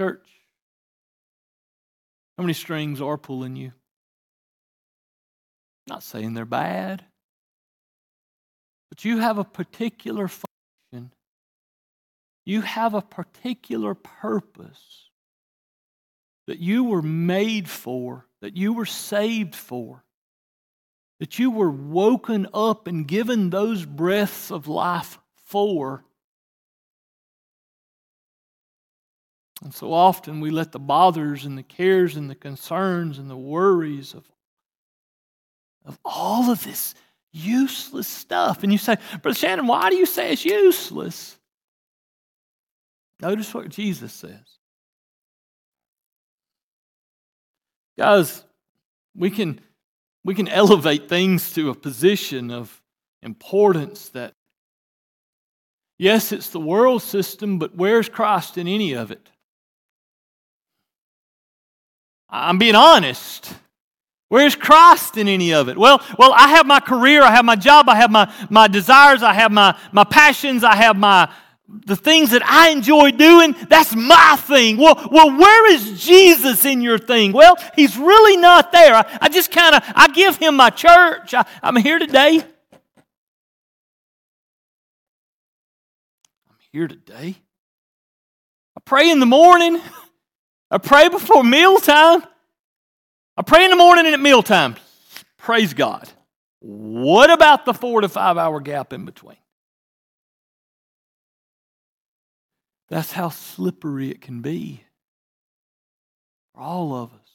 Church, 0.00 0.28
how 2.38 2.42
many 2.44 2.54
strings 2.54 3.00
are 3.00 3.18
pulling 3.18 3.56
you? 3.56 3.72
not 5.90 6.02
saying 6.04 6.32
they're 6.32 6.46
bad, 6.46 7.04
but 8.90 9.04
you 9.04 9.18
have 9.18 9.38
a 9.38 9.44
particular 9.44 10.28
function. 10.28 11.12
You 12.44 12.60
have 12.62 12.94
a 12.94 13.00
particular 13.00 13.94
purpose 13.94 15.08
that 16.46 16.58
you 16.58 16.84
were 16.84 17.02
made 17.02 17.68
for, 17.68 18.26
that 18.40 18.56
you 18.56 18.72
were 18.72 18.86
saved 18.86 19.54
for, 19.54 20.04
that 21.20 21.38
you 21.38 21.50
were 21.50 21.70
woken 21.70 22.48
up 22.52 22.88
and 22.88 23.06
given 23.06 23.50
those 23.50 23.84
breaths 23.84 24.50
of 24.50 24.66
life 24.66 25.18
for. 25.36 26.04
And 29.62 29.72
so 29.72 29.92
often 29.92 30.40
we 30.40 30.50
let 30.50 30.72
the 30.72 30.80
bothers 30.80 31.44
and 31.44 31.56
the 31.56 31.62
cares 31.62 32.16
and 32.16 32.28
the 32.28 32.34
concerns 32.34 33.18
and 33.18 33.30
the 33.30 33.36
worries 33.36 34.14
of, 34.14 34.24
of 35.84 35.98
all 36.04 36.50
of 36.50 36.64
this 36.64 36.94
useless 37.32 38.08
stuff. 38.08 38.62
And 38.62 38.72
you 38.72 38.78
say, 38.78 38.96
Brother 39.22 39.38
Shannon, 39.38 39.66
why 39.66 39.90
do 39.90 39.96
you 39.96 40.06
say 40.06 40.32
it's 40.32 40.44
useless? 40.44 41.36
Notice 43.20 43.52
what 43.52 43.68
Jesus 43.68 44.12
says. 44.12 44.58
Guys, 47.98 48.44
we 49.14 49.30
can, 49.30 49.60
we 50.24 50.34
can 50.34 50.48
elevate 50.48 51.08
things 51.08 51.52
to 51.52 51.70
a 51.70 51.74
position 51.74 52.50
of 52.50 52.80
importance 53.22 54.08
that, 54.10 54.32
yes, 55.98 56.32
it's 56.32 56.50
the 56.50 56.60
world 56.60 57.02
system, 57.02 57.58
but 57.58 57.76
where's 57.76 58.08
Christ 58.08 58.56
in 58.56 58.66
any 58.66 58.94
of 58.94 59.10
it? 59.10 59.28
I'm 62.30 62.58
being 62.58 62.74
honest. 62.76 63.52
Where's 64.30 64.54
Christ 64.54 65.16
in 65.16 65.26
any 65.26 65.52
of 65.52 65.68
it? 65.68 65.76
Well, 65.76 66.00
well, 66.16 66.32
I 66.32 66.50
have 66.50 66.64
my 66.64 66.78
career, 66.78 67.20
I 67.20 67.32
have 67.32 67.44
my 67.44 67.56
job, 67.56 67.88
I 67.88 67.96
have 67.96 68.12
my, 68.12 68.32
my 68.48 68.68
desires, 68.68 69.24
I 69.24 69.32
have 69.32 69.50
my, 69.50 69.76
my 69.90 70.04
passions, 70.04 70.62
I 70.62 70.76
have 70.76 70.96
my 70.96 71.30
the 71.86 71.96
things 71.96 72.30
that 72.30 72.42
I 72.44 72.70
enjoy 72.70 73.12
doing, 73.12 73.54
that's 73.68 73.94
my 73.94 74.36
thing. 74.40 74.76
Well, 74.76 75.08
well, 75.10 75.36
where 75.36 75.72
is 75.72 76.02
Jesus 76.02 76.64
in 76.64 76.80
your 76.80 76.98
thing? 76.98 77.32
Well, 77.32 77.56
he's 77.76 77.96
really 77.96 78.36
not 78.36 78.72
there. 78.72 78.94
I, 78.94 79.18
I 79.20 79.28
just 79.28 79.52
kind 79.52 79.76
of 79.76 79.82
I 79.94 80.08
give 80.08 80.36
him 80.36 80.56
my 80.56 80.70
church. 80.70 81.34
I, 81.34 81.44
I'm 81.62 81.76
here 81.76 81.98
today. 81.98 82.42
I'm 86.48 86.56
here 86.72 86.88
today. 86.88 87.36
I 88.76 88.80
pray 88.84 89.10
in 89.10 89.20
the 89.20 89.26
morning. 89.26 89.80
I 90.70 90.78
pray 90.78 91.08
before 91.08 91.44
mealtime. 91.44 92.22
I 93.40 93.42
pray 93.42 93.64
in 93.64 93.70
the 93.70 93.76
morning 93.76 94.04
and 94.04 94.12
at 94.12 94.20
mealtime. 94.20 94.76
Praise 95.38 95.72
God. 95.72 96.06
What 96.58 97.30
about 97.30 97.64
the 97.64 97.72
four 97.72 98.02
to 98.02 98.08
five 98.10 98.36
hour 98.36 98.60
gap 98.60 98.92
in 98.92 99.06
between? 99.06 99.38
That's 102.90 103.12
how 103.12 103.30
slippery 103.30 104.10
it 104.10 104.20
can 104.20 104.42
be 104.42 104.84
for 106.52 106.60
all 106.60 106.92
of 106.94 107.14
us. 107.14 107.30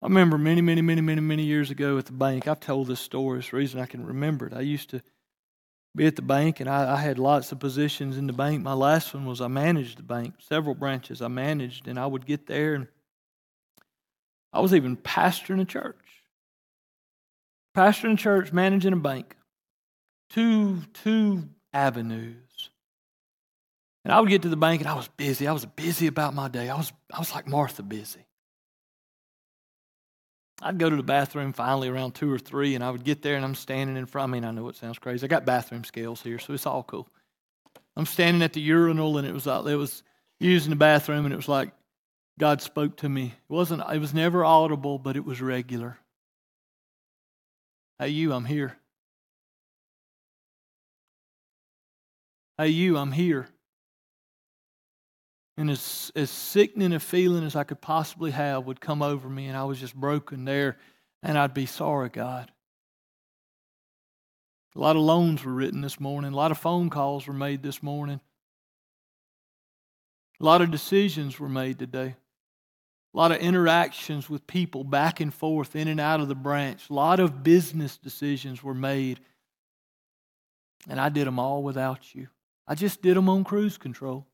I 0.00 0.06
remember 0.06 0.38
many, 0.38 0.60
many, 0.60 0.80
many, 0.80 1.00
many, 1.00 1.20
many 1.20 1.42
years 1.42 1.72
ago 1.72 1.98
at 1.98 2.06
the 2.06 2.12
bank. 2.12 2.46
I've 2.46 2.60
told 2.60 2.86
this 2.86 3.00
story. 3.00 3.40
It's 3.40 3.50
the 3.50 3.56
reason 3.56 3.80
I 3.80 3.86
can 3.86 4.06
remember 4.06 4.46
it. 4.46 4.54
I 4.54 4.60
used 4.60 4.90
to 4.90 5.02
be 5.96 6.06
at 6.06 6.14
the 6.14 6.22
bank, 6.22 6.60
and 6.60 6.70
I, 6.70 6.94
I, 6.94 6.96
had 6.98 7.18
lots 7.18 7.50
of 7.50 7.58
positions 7.58 8.16
in 8.16 8.28
the 8.28 8.32
bank. 8.32 8.62
My 8.62 8.74
last 8.74 9.12
one 9.12 9.26
was 9.26 9.40
I 9.40 9.48
managed 9.48 9.98
the 9.98 10.04
bank, 10.04 10.34
several 10.38 10.76
branches 10.76 11.20
I 11.20 11.26
managed, 11.26 11.88
and 11.88 11.98
I 11.98 12.06
would 12.06 12.26
get 12.26 12.46
there, 12.46 12.74
and 12.74 12.86
I 14.54 14.60
was 14.60 14.72
even 14.72 14.96
pastoring 14.96 15.60
a 15.60 15.64
church. 15.64 15.98
Pastoring 17.76 18.14
a 18.14 18.16
church, 18.16 18.52
managing 18.52 18.92
a 18.92 18.96
bank. 18.96 19.36
Two, 20.30 20.82
two 21.02 21.48
avenues. 21.72 22.70
And 24.04 24.12
I 24.12 24.20
would 24.20 24.28
get 24.28 24.42
to 24.42 24.48
the 24.48 24.56
bank 24.56 24.80
and 24.80 24.88
I 24.88 24.94
was 24.94 25.08
busy. 25.08 25.48
I 25.48 25.52
was 25.52 25.66
busy 25.66 26.06
about 26.06 26.34
my 26.34 26.48
day. 26.48 26.68
I 26.70 26.76
was, 26.76 26.92
I 27.12 27.18
was 27.18 27.34
like 27.34 27.48
Martha 27.48 27.82
busy. 27.82 28.24
I'd 30.62 30.78
go 30.78 30.88
to 30.88 30.96
the 30.96 31.02
bathroom 31.02 31.52
finally 31.52 31.88
around 31.88 32.14
two 32.14 32.32
or 32.32 32.38
three, 32.38 32.76
and 32.76 32.84
I 32.84 32.90
would 32.90 33.04
get 33.04 33.22
there 33.22 33.34
and 33.34 33.44
I'm 33.44 33.56
standing 33.56 33.96
in 33.96 34.06
front. 34.06 34.30
I 34.30 34.32
mean, 34.32 34.44
I 34.44 34.52
know 34.52 34.68
it 34.68 34.76
sounds 34.76 34.98
crazy. 35.00 35.26
I 35.26 35.28
got 35.28 35.44
bathroom 35.44 35.82
scales 35.82 36.22
here, 36.22 36.38
so 36.38 36.52
it's 36.52 36.64
all 36.64 36.84
cool. 36.84 37.08
I'm 37.96 38.06
standing 38.06 38.42
at 38.42 38.52
the 38.52 38.60
urinal, 38.60 39.18
and 39.18 39.26
it 39.26 39.34
was 39.34 39.46
like, 39.46 39.66
it 39.66 39.74
was 39.74 40.04
using 40.38 40.70
the 40.70 40.76
bathroom, 40.76 41.24
and 41.26 41.34
it 41.34 41.36
was 41.36 41.48
like 41.48 41.72
God 42.38 42.60
spoke 42.60 42.96
to 42.98 43.08
me. 43.08 43.26
It 43.26 43.52
wasn't. 43.52 43.82
It 43.92 43.98
was 43.98 44.12
never 44.12 44.44
audible, 44.44 44.98
but 44.98 45.16
it 45.16 45.24
was 45.24 45.40
regular. 45.40 45.98
Hey, 47.98 48.08
you, 48.08 48.32
I'm 48.32 48.44
here. 48.44 48.76
Hey, 52.58 52.68
you, 52.68 52.96
I'm 52.96 53.12
here. 53.12 53.48
And 55.56 55.70
as, 55.70 56.10
as 56.16 56.30
sickening 56.30 56.92
a 56.92 57.00
feeling 57.00 57.44
as 57.44 57.54
I 57.54 57.62
could 57.62 57.80
possibly 57.80 58.32
have 58.32 58.66
would 58.66 58.80
come 58.80 59.02
over 59.02 59.28
me, 59.28 59.46
and 59.46 59.56
I 59.56 59.64
was 59.64 59.78
just 59.78 59.94
broken 59.94 60.44
there, 60.44 60.76
and 61.22 61.38
I'd 61.38 61.54
be 61.54 61.66
sorry, 61.66 62.08
God. 62.08 62.50
A 64.74 64.80
lot 64.80 64.96
of 64.96 65.02
loans 65.02 65.44
were 65.44 65.52
written 65.52 65.80
this 65.80 66.00
morning, 66.00 66.32
a 66.32 66.36
lot 66.36 66.50
of 66.50 66.58
phone 66.58 66.90
calls 66.90 67.28
were 67.28 67.32
made 67.32 67.62
this 67.62 67.80
morning, 67.80 68.20
a 70.40 70.44
lot 70.44 70.60
of 70.60 70.72
decisions 70.72 71.38
were 71.38 71.48
made 71.48 71.78
today. 71.78 72.16
A 73.14 73.16
lot 73.16 73.30
of 73.30 73.38
interactions 73.38 74.28
with 74.28 74.46
people 74.46 74.82
back 74.82 75.20
and 75.20 75.32
forth, 75.32 75.76
in 75.76 75.86
and 75.86 76.00
out 76.00 76.20
of 76.20 76.26
the 76.26 76.34
branch. 76.34 76.90
A 76.90 76.92
lot 76.92 77.20
of 77.20 77.44
business 77.44 77.96
decisions 77.96 78.62
were 78.62 78.74
made. 78.74 79.20
And 80.88 81.00
I 81.00 81.10
did 81.10 81.26
them 81.26 81.38
all 81.38 81.62
without 81.62 82.14
you. 82.14 82.28
I 82.66 82.74
just 82.74 83.02
did 83.02 83.16
them 83.16 83.28
on 83.28 83.44
cruise 83.44 83.78
control. 83.78 84.26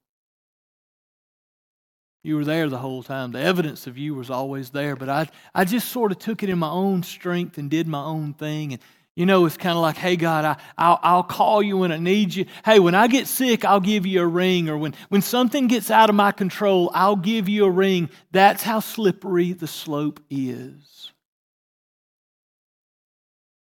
You 2.22 2.36
were 2.36 2.44
there 2.44 2.68
the 2.68 2.78
whole 2.78 3.02
time. 3.02 3.32
The 3.32 3.40
evidence 3.40 3.86
of 3.86 3.98
you 3.98 4.14
was 4.14 4.30
always 4.30 4.70
there, 4.70 4.96
but 4.96 5.08
I, 5.08 5.28
I 5.54 5.64
just 5.64 5.88
sort 5.88 6.12
of 6.12 6.18
took 6.18 6.42
it 6.42 6.50
in 6.50 6.58
my 6.58 6.70
own 6.70 7.02
strength 7.02 7.58
and 7.58 7.70
did 7.70 7.86
my 7.86 8.02
own 8.02 8.34
thing. 8.34 8.74
And 8.74 8.82
you 9.20 9.26
know, 9.26 9.44
it's 9.44 9.58
kind 9.58 9.76
of 9.76 9.82
like, 9.82 9.98
hey, 9.98 10.16
God, 10.16 10.46
I, 10.46 10.56
I'll, 10.78 10.98
I'll 11.02 11.22
call 11.22 11.62
you 11.62 11.76
when 11.76 11.92
I 11.92 11.98
need 11.98 12.34
you. 12.34 12.46
Hey, 12.64 12.80
when 12.80 12.94
I 12.94 13.06
get 13.06 13.26
sick, 13.26 13.66
I'll 13.66 13.78
give 13.78 14.06
you 14.06 14.22
a 14.22 14.26
ring. 14.26 14.70
Or 14.70 14.78
when, 14.78 14.94
when 15.10 15.20
something 15.20 15.66
gets 15.66 15.90
out 15.90 16.08
of 16.08 16.16
my 16.16 16.32
control, 16.32 16.90
I'll 16.94 17.16
give 17.16 17.46
you 17.46 17.66
a 17.66 17.70
ring. 17.70 18.08
That's 18.30 18.62
how 18.62 18.80
slippery 18.80 19.52
the 19.52 19.66
slope 19.66 20.20
is. 20.30 21.12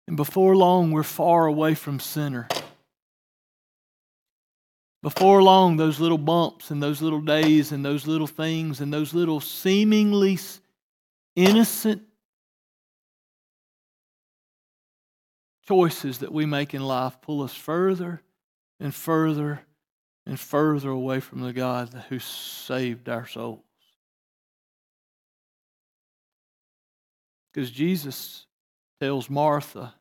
And 0.08 0.16
before 0.16 0.56
long, 0.56 0.92
we're 0.92 1.02
far 1.02 1.44
away 1.44 1.74
from 1.74 2.00
center. 2.00 2.48
Before 5.02 5.42
long, 5.42 5.76
those 5.76 6.00
little 6.00 6.16
bumps 6.16 6.70
and 6.70 6.82
those 6.82 7.02
little 7.02 7.20
days 7.20 7.70
and 7.70 7.84
those 7.84 8.06
little 8.06 8.26
things 8.26 8.80
and 8.80 8.90
those 8.90 9.12
little 9.12 9.40
seemingly 9.40 10.38
innocent 11.36 12.00
choices 15.70 16.18
that 16.18 16.32
we 16.32 16.44
make 16.46 16.74
in 16.74 16.82
life 16.82 17.16
pull 17.22 17.44
us 17.44 17.54
further 17.54 18.20
and 18.80 18.92
further 18.92 19.60
and 20.26 20.38
further 20.38 20.90
away 20.90 21.20
from 21.20 21.42
the 21.42 21.52
God 21.52 21.94
who 22.08 22.18
saved 22.18 23.08
our 23.08 23.24
souls. 23.24 23.60
Because 27.54 27.70
Jesus 27.70 28.46
tells 29.00 29.30
Martha, 29.30 29.94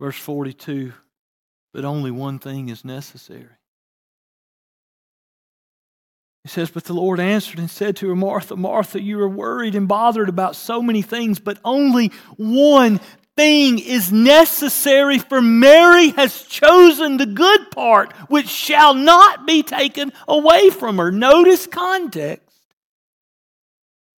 verse 0.00 0.16
42, 0.16 0.94
but 1.74 1.84
only 1.84 2.10
one 2.10 2.38
thing 2.38 2.70
is 2.70 2.86
necessary. 2.86 3.58
He 6.44 6.48
says, 6.48 6.70
But 6.70 6.84
the 6.84 6.94
Lord 6.94 7.20
answered 7.20 7.58
and 7.58 7.70
said 7.70 7.96
to 7.96 8.08
her, 8.08 8.16
Martha, 8.16 8.56
Martha, 8.56 9.00
you 9.00 9.20
are 9.20 9.28
worried 9.28 9.74
and 9.74 9.86
bothered 9.86 10.30
about 10.30 10.56
so 10.56 10.80
many 10.80 11.02
things, 11.02 11.38
but 11.38 11.58
only 11.64 12.12
one 12.36 12.98
thing 13.36 13.78
is 13.78 14.12
necessary, 14.12 15.18
for 15.18 15.40
Mary 15.40 16.10
has 16.10 16.42
chosen 16.42 17.16
the 17.16 17.26
good 17.26 17.70
part, 17.70 18.12
which 18.28 18.48
shall 18.48 18.94
not 18.94 19.46
be 19.46 19.62
taken 19.62 20.12
away 20.28 20.70
from 20.70 20.98
her. 20.98 21.10
Notice 21.10 21.66
context. 21.66 22.52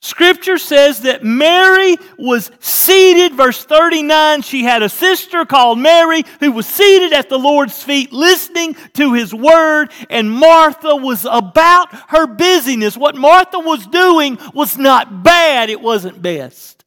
Scripture 0.04 0.58
says 0.58 1.00
that 1.00 1.24
Mary 1.24 1.96
was 2.18 2.50
seated, 2.60 3.32
verse 3.32 3.64
39. 3.64 4.42
She 4.42 4.62
had 4.62 4.82
a 4.82 4.88
sister 4.90 5.46
called 5.46 5.78
Mary 5.78 6.24
who 6.40 6.52
was 6.52 6.66
seated 6.66 7.14
at 7.14 7.30
the 7.30 7.38
Lord's 7.38 7.82
feet 7.82 8.12
listening 8.12 8.76
to 8.92 9.14
his 9.14 9.32
word, 9.32 9.90
and 10.10 10.30
Martha 10.30 10.94
was 10.94 11.24
about 11.24 11.88
her 12.10 12.26
busyness. 12.26 12.98
What 12.98 13.16
Martha 13.16 13.58
was 13.58 13.86
doing 13.86 14.38
was 14.52 14.76
not 14.76 15.22
bad, 15.22 15.70
it 15.70 15.80
wasn't 15.80 16.20
best. 16.20 16.83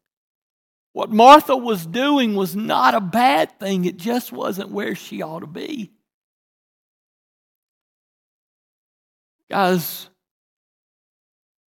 What 0.97 1.11
Martha 1.11 1.55
was 1.55 1.85
doing 1.85 2.33
was 2.33 2.55
not 2.55 2.95
a 2.95 2.99
bad 2.99 3.59
thing, 3.59 3.85
it 3.85 3.97
just 3.97 4.31
wasn't 4.31 4.71
where 4.71 4.95
she 4.95 5.21
ought 5.21 5.41
to 5.41 5.45
be. 5.45 5.91
Guys, 9.47 10.09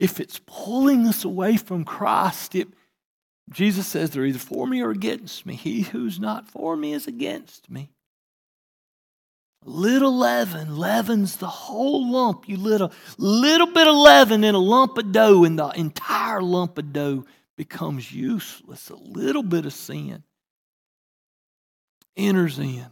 if 0.01 0.19
it's 0.19 0.41
pulling 0.47 1.07
us 1.07 1.25
away 1.25 1.57
from 1.59 1.85
Christ, 1.85 2.57
it, 2.57 2.67
Jesus 3.53 3.87
says 3.87 4.11
they're 4.11 4.25
either 4.25 4.41
for 4.41 4.67
me 4.67 4.83
or 4.83 4.91
against 4.91 5.47
me. 5.47 5.55
He 5.55 5.83
who's 5.83 6.19
not 6.19 6.49
for 6.49 6.77
me 6.77 6.93
is 6.93 7.07
against 7.07 7.71
me. 7.71 7.93
Little 9.65 10.17
leaven 10.17 10.77
leavens 10.77 11.37
the 11.37 11.47
whole 11.47 12.11
lump. 12.11 12.49
You 12.49 12.57
little 12.57 12.91
little 13.17 13.69
bit 13.69 13.87
of 13.87 13.95
leaven 13.95 14.43
in 14.43 14.57
a 14.57 14.59
lump 14.59 14.99
of 14.99 15.13
dough, 15.13 15.45
and 15.45 15.57
the 15.57 15.69
entire 15.69 16.43
lump 16.43 16.79
of 16.79 16.93
dough 16.93 17.27
becomes 17.61 18.11
useless. 18.11 18.89
A 18.89 18.97
little 18.97 19.43
bit 19.43 19.67
of 19.67 19.75
sin 19.75 20.23
enters 22.17 22.59
in. 22.59 22.87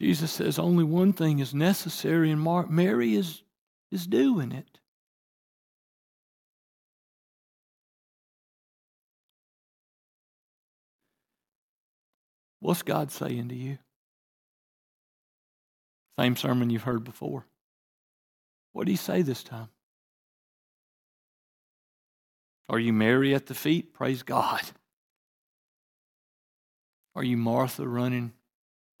Jesus 0.00 0.32
says 0.32 0.58
only 0.58 0.82
one 0.82 1.12
thing 1.12 1.38
is 1.38 1.54
necessary, 1.54 2.32
and 2.32 2.42
Mary 2.68 3.14
is, 3.14 3.44
is 3.92 4.08
doing 4.08 4.50
it. 4.50 4.80
What's 12.58 12.82
God 12.82 13.12
saying 13.12 13.50
to 13.50 13.54
you? 13.54 13.78
Same 16.18 16.34
sermon 16.34 16.70
you've 16.70 16.82
heard 16.82 17.04
before. 17.04 17.46
What 18.72 18.86
do 18.86 18.90
he 18.90 18.96
say 18.96 19.22
this 19.22 19.44
time? 19.44 19.68
Are 22.68 22.78
you 22.78 22.92
Mary 22.92 23.34
at 23.34 23.46
the 23.46 23.54
feet? 23.54 23.94
Praise 23.94 24.22
God. 24.22 24.62
Are 27.14 27.24
you 27.24 27.36
Martha 27.36 27.86
running 27.86 28.32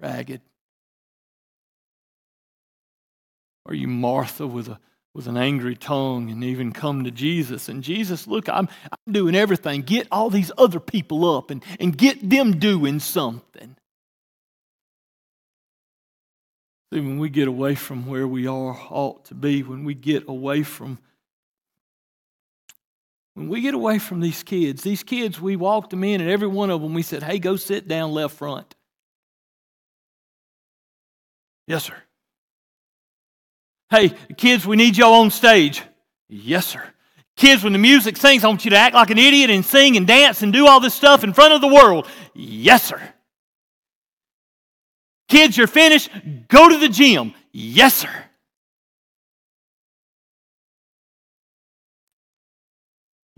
ragged? 0.00 0.40
Are 3.66 3.74
you 3.74 3.86
Martha 3.86 4.46
with 4.46 4.68
a 4.68 4.78
with 5.18 5.26
an 5.26 5.36
angry 5.36 5.74
tongue 5.74 6.30
and 6.30 6.44
even 6.44 6.70
come 6.70 7.02
to 7.02 7.10
Jesus. 7.10 7.68
And 7.68 7.82
Jesus, 7.82 8.28
look, 8.28 8.48
I'm, 8.48 8.68
I'm 8.84 9.12
doing 9.12 9.34
everything. 9.34 9.82
Get 9.82 10.06
all 10.12 10.30
these 10.30 10.52
other 10.56 10.78
people 10.78 11.36
up 11.36 11.50
and, 11.50 11.64
and 11.80 11.98
get 11.98 12.30
them 12.30 12.60
doing 12.60 13.00
something. 13.00 13.74
See, 16.92 17.00
when 17.00 17.18
we 17.18 17.30
get 17.30 17.48
away 17.48 17.74
from 17.74 18.06
where 18.06 18.28
we 18.28 18.46
are 18.46 18.78
ought 18.90 19.24
to 19.24 19.34
be, 19.34 19.64
when 19.64 19.82
we 19.82 19.94
get 19.94 20.28
away 20.28 20.62
from 20.62 21.00
when 23.38 23.48
we 23.48 23.60
get 23.60 23.72
away 23.72 24.00
from 24.00 24.18
these 24.18 24.42
kids, 24.42 24.82
these 24.82 25.04
kids, 25.04 25.40
we 25.40 25.54
walked 25.54 25.90
them 25.90 26.02
in, 26.02 26.20
and 26.20 26.28
every 26.28 26.48
one 26.48 26.70
of 26.70 26.82
them, 26.82 26.92
we 26.92 27.02
said, 27.02 27.22
Hey, 27.22 27.38
go 27.38 27.54
sit 27.54 27.86
down 27.86 28.10
left 28.10 28.34
front. 28.34 28.74
Yes, 31.68 31.84
sir. 31.84 31.94
Hey, 33.90 34.08
kids, 34.36 34.66
we 34.66 34.74
need 34.74 34.96
y'all 34.96 35.20
on 35.20 35.30
stage. 35.30 35.82
Yes, 36.28 36.66
sir. 36.66 36.82
Kids, 37.36 37.62
when 37.62 37.72
the 37.72 37.78
music 37.78 38.16
sings, 38.16 38.42
I 38.42 38.48
want 38.48 38.64
you 38.64 38.72
to 38.72 38.76
act 38.76 38.96
like 38.96 39.10
an 39.10 39.18
idiot 39.18 39.50
and 39.50 39.64
sing 39.64 39.96
and 39.96 40.04
dance 40.04 40.42
and 40.42 40.52
do 40.52 40.66
all 40.66 40.80
this 40.80 40.94
stuff 40.94 41.22
in 41.22 41.32
front 41.32 41.54
of 41.54 41.60
the 41.60 41.68
world. 41.68 42.08
Yes, 42.34 42.86
sir. 42.86 43.00
Kids, 45.28 45.56
you're 45.56 45.68
finished. 45.68 46.10
Go 46.48 46.68
to 46.68 46.76
the 46.76 46.88
gym. 46.88 47.34
Yes, 47.52 47.94
sir. 47.94 48.24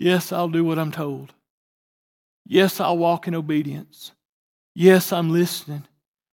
Yes, 0.00 0.32
I'll 0.32 0.48
do 0.48 0.64
what 0.64 0.78
I'm 0.78 0.92
told. 0.92 1.34
Yes, 2.46 2.80
I'll 2.80 2.96
walk 2.96 3.28
in 3.28 3.34
obedience. 3.34 4.12
Yes, 4.74 5.12
I'm 5.12 5.30
listening. 5.30 5.82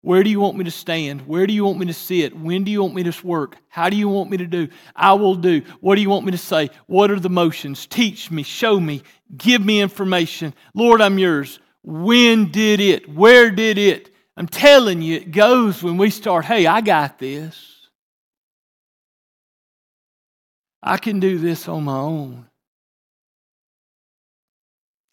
Where 0.03 0.23
do 0.23 0.31
you 0.31 0.39
want 0.39 0.57
me 0.57 0.63
to 0.67 0.71
stand? 0.71 1.27
Where 1.27 1.49
do 1.49 1.53
you 1.53 1.65
want 1.65 1.81
me 1.81 1.87
to 1.87 1.93
sit? 1.93 2.39
When 2.39 2.63
do 2.63 2.71
you 2.71 2.81
want 2.81 2.95
me 2.95 3.03
to 3.03 3.27
work? 3.27 3.57
How 3.69 3.91
do 3.91 3.97
you 3.97 4.09
want 4.09 4.31
me 4.31 4.37
to 4.37 4.47
do? 4.47 4.69
I 4.95 5.15
will 5.15 5.35
do. 5.35 5.63
What 5.81 5.97
do 5.97 6.01
you 6.01 6.09
want 6.09 6.25
me 6.25 6.31
to 6.31 6.39
say? 6.39 6.71
What 6.87 7.11
are 7.11 7.19
the 7.19 7.29
motions? 7.29 7.87
Teach 7.87 8.31
me, 8.31 8.45
show 8.45 8.79
me, 8.79 9.03
give 9.37 9.65
me 9.65 9.81
information. 9.81 10.55
Lord, 10.73 11.01
I'm 11.01 11.19
yours. 11.19 11.59
When 11.83 12.53
did 12.53 12.79
it? 12.79 13.13
Where 13.13 13.51
did 13.51 13.79
it? 13.79 14.15
I'm 14.37 14.47
telling 14.47 15.03
you, 15.03 15.17
it 15.17 15.33
goes 15.33 15.83
when 15.83 15.97
we 15.97 16.11
start, 16.11 16.45
hey, 16.45 16.69
I 16.69 16.83
got 16.83 17.19
this. 17.19 17.89
I 20.81 20.99
can 20.99 21.19
do 21.19 21.39
this 21.39 21.67
on 21.67 21.83
my 21.83 21.99
own. 21.99 22.47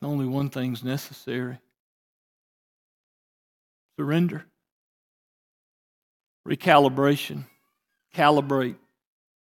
Only 0.04 0.26
one 0.26 0.50
thing's 0.50 0.84
necessary. 0.84 1.60
Surrender. 3.98 4.46
Recalibration, 6.48 7.46
calibrate, 8.14 8.76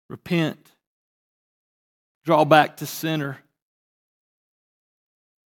repent, 0.10 0.72
draw 2.26 2.44
back 2.44 2.78
to 2.78 2.88
center, 2.88 3.38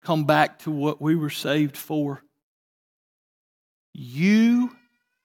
come 0.05 0.25
back 0.25 0.59
to 0.61 0.71
what 0.71 1.01
we 1.01 1.17
were 1.17 1.31
saved 1.31 1.77
for. 1.77 2.23
You 3.95 4.77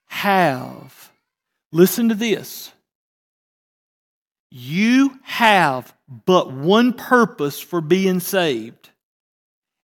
have, 0.06 1.12
listen 1.74 2.08
to 2.08 2.15
this, 2.15 2.72
you 4.50 5.19
have 5.24 5.93
but 6.26 6.54
one 6.54 6.93
purpose 6.93 7.60
for 7.60 7.82
being 7.82 8.22
saved, 8.22 8.91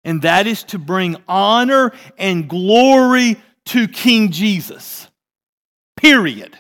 and 0.03 0.21
that 0.21 0.47
is 0.47 0.63
to 0.65 0.79
bring 0.79 1.17
honor 1.27 1.91
and 2.17 2.49
glory 2.49 3.38
to 3.65 3.88
King 3.88 4.31
Jesus. 4.31 5.07
Period. 5.95 6.57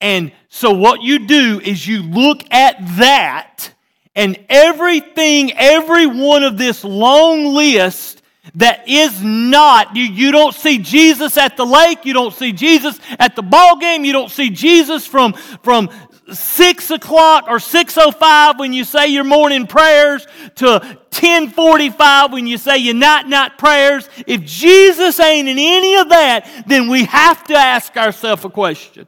And 0.00 0.32
so, 0.48 0.72
what 0.72 1.02
you 1.02 1.26
do 1.26 1.60
is 1.60 1.86
you 1.86 2.02
look 2.02 2.42
at 2.50 2.76
that, 2.98 3.70
and 4.14 4.38
everything, 4.48 5.52
every 5.52 6.06
one 6.06 6.42
of 6.42 6.58
this 6.58 6.84
long 6.84 7.54
list 7.54 8.22
that 8.54 8.88
is 8.88 9.22
not, 9.22 9.96
you, 9.96 10.04
you 10.04 10.32
don't 10.32 10.54
see 10.54 10.78
Jesus 10.78 11.36
at 11.36 11.56
the 11.56 11.66
lake, 11.66 12.04
you 12.04 12.14
don't 12.14 12.32
see 12.32 12.52
Jesus 12.52 12.98
at 13.18 13.36
the 13.36 13.42
ball 13.42 13.76
game, 13.78 14.04
you 14.04 14.12
don't 14.12 14.30
see 14.30 14.50
Jesus 14.50 15.06
from, 15.06 15.34
from 15.62 15.90
6 16.32 16.90
o'clock 16.90 17.44
or 17.48 17.58
6.05 17.58 18.58
when 18.58 18.72
you 18.72 18.84
say 18.84 19.06
your 19.06 19.24
morning 19.24 19.66
prayers 19.66 20.26
to 20.56 20.98
10.45 21.10 22.32
when 22.32 22.46
you 22.46 22.58
say 22.58 22.78
your 22.78 22.94
night-night 22.94 23.58
prayers. 23.58 24.08
If 24.26 24.42
Jesus 24.42 25.20
ain't 25.20 25.48
in 25.48 25.58
any 25.58 25.96
of 25.96 26.08
that, 26.08 26.64
then 26.66 26.88
we 26.88 27.04
have 27.04 27.44
to 27.44 27.54
ask 27.54 27.96
ourselves 27.96 28.44
a 28.44 28.50
question. 28.50 29.06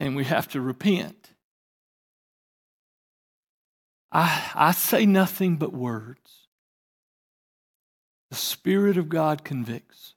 And 0.00 0.16
we 0.16 0.24
have 0.24 0.48
to 0.48 0.60
repent. 0.60 1.32
I, 4.10 4.50
I 4.54 4.72
say 4.72 5.04
nothing 5.04 5.56
but 5.56 5.72
words. 5.72 6.48
The 8.30 8.36
Spirit 8.36 8.96
of 8.96 9.08
God 9.08 9.44
convicts. 9.44 10.15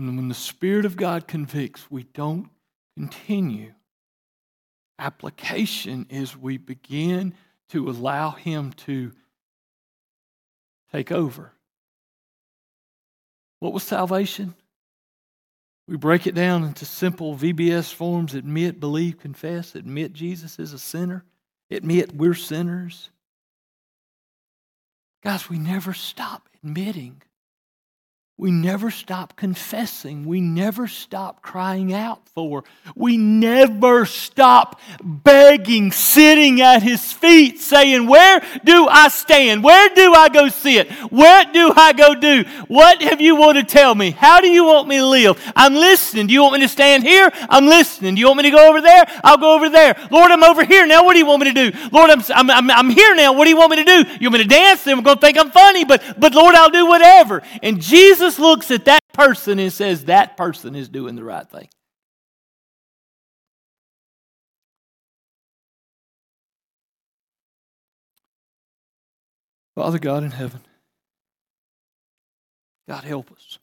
And 0.00 0.16
when 0.16 0.28
the 0.28 0.34
Spirit 0.34 0.86
of 0.86 0.96
God 0.96 1.28
convicts, 1.28 1.90
we 1.90 2.04
don't 2.04 2.48
continue. 2.96 3.74
Application 4.98 6.06
is 6.08 6.34
we 6.34 6.56
begin 6.56 7.34
to 7.68 7.90
allow 7.90 8.30
Him 8.30 8.72
to 8.72 9.12
take 10.90 11.12
over. 11.12 11.52
What 13.58 13.74
was 13.74 13.82
salvation? 13.82 14.54
We 15.86 15.98
break 15.98 16.26
it 16.26 16.34
down 16.34 16.64
into 16.64 16.86
simple 16.86 17.36
VBS 17.36 17.92
forms 17.92 18.34
admit, 18.34 18.80
believe, 18.80 19.18
confess, 19.18 19.74
admit 19.74 20.14
Jesus 20.14 20.58
is 20.58 20.72
a 20.72 20.78
sinner, 20.78 21.26
admit 21.70 22.14
we're 22.14 22.32
sinners. 22.32 23.10
Guys, 25.22 25.50
we 25.50 25.58
never 25.58 25.92
stop 25.92 26.48
admitting 26.64 27.20
we 28.40 28.50
never 28.50 28.90
stop 28.90 29.36
confessing. 29.36 30.24
We 30.24 30.40
never 30.40 30.88
stop 30.88 31.42
crying 31.42 31.92
out 31.92 32.26
for. 32.30 32.64
We 32.96 33.18
never 33.18 34.06
stop 34.06 34.80
begging, 35.04 35.92
sitting 35.92 36.62
at 36.62 36.82
his 36.82 37.12
feet, 37.12 37.60
saying, 37.60 38.06
Where 38.06 38.40
do 38.64 38.88
I 38.88 39.08
stand? 39.08 39.62
Where 39.62 39.94
do 39.94 40.14
I 40.14 40.30
go 40.30 40.48
sit? 40.48 40.90
What 41.10 41.52
do 41.52 41.70
I 41.76 41.92
go 41.92 42.14
do? 42.14 42.44
What 42.68 43.02
have 43.02 43.20
you 43.20 43.36
want 43.36 43.58
to 43.58 43.64
tell 43.64 43.94
me? 43.94 44.10
How 44.10 44.40
do 44.40 44.48
you 44.48 44.64
want 44.64 44.88
me 44.88 44.96
to 44.96 45.06
live? 45.06 45.52
I'm 45.54 45.74
listening. 45.74 46.28
Do 46.28 46.32
you 46.32 46.40
want 46.40 46.54
me 46.54 46.60
to 46.60 46.68
stand 46.68 47.02
here? 47.02 47.30
I'm 47.50 47.66
listening. 47.66 48.14
Do 48.14 48.20
you 48.20 48.26
want 48.26 48.38
me 48.38 48.44
to 48.44 48.56
go 48.56 48.70
over 48.70 48.80
there? 48.80 49.04
I'll 49.22 49.36
go 49.36 49.54
over 49.54 49.68
there. 49.68 49.96
Lord, 50.10 50.30
I'm 50.30 50.44
over 50.44 50.64
here 50.64 50.86
now. 50.86 51.04
What 51.04 51.12
do 51.12 51.18
you 51.18 51.26
want 51.26 51.42
me 51.42 51.52
to 51.52 51.70
do? 51.70 51.78
Lord, 51.92 52.08
I'm, 52.08 52.50
I'm, 52.50 52.70
I'm, 52.70 52.88
here 52.88 53.14
now. 53.14 53.34
What 53.34 53.44
do 53.44 53.50
you 53.50 53.58
want 53.58 53.72
me 53.72 53.84
to 53.84 53.84
do? 53.84 54.10
You 54.18 54.30
want 54.30 54.38
me 54.38 54.44
to 54.44 54.48
dance? 54.48 54.84
Then 54.84 54.96
we're 54.96 55.04
going 55.04 55.18
to 55.18 55.20
think 55.20 55.36
I'm 55.36 55.50
funny, 55.50 55.84
but, 55.84 56.02
but 56.16 56.34
Lord, 56.34 56.54
I'll 56.54 56.70
do 56.70 56.86
whatever. 56.86 57.42
And 57.62 57.82
Jesus 57.82 58.29
Jesus 58.30 58.38
looks 58.38 58.70
at 58.70 58.84
that 58.84 59.00
person 59.12 59.58
and 59.58 59.72
says, 59.72 60.04
That 60.04 60.36
person 60.36 60.76
is 60.76 60.88
doing 60.88 61.16
the 61.16 61.24
right 61.24 61.48
thing. 61.48 61.68
Father 69.74 69.98
God 69.98 70.22
in 70.22 70.30
heaven, 70.30 70.60
God 72.88 73.02
help 73.02 73.32
us. 73.32 73.58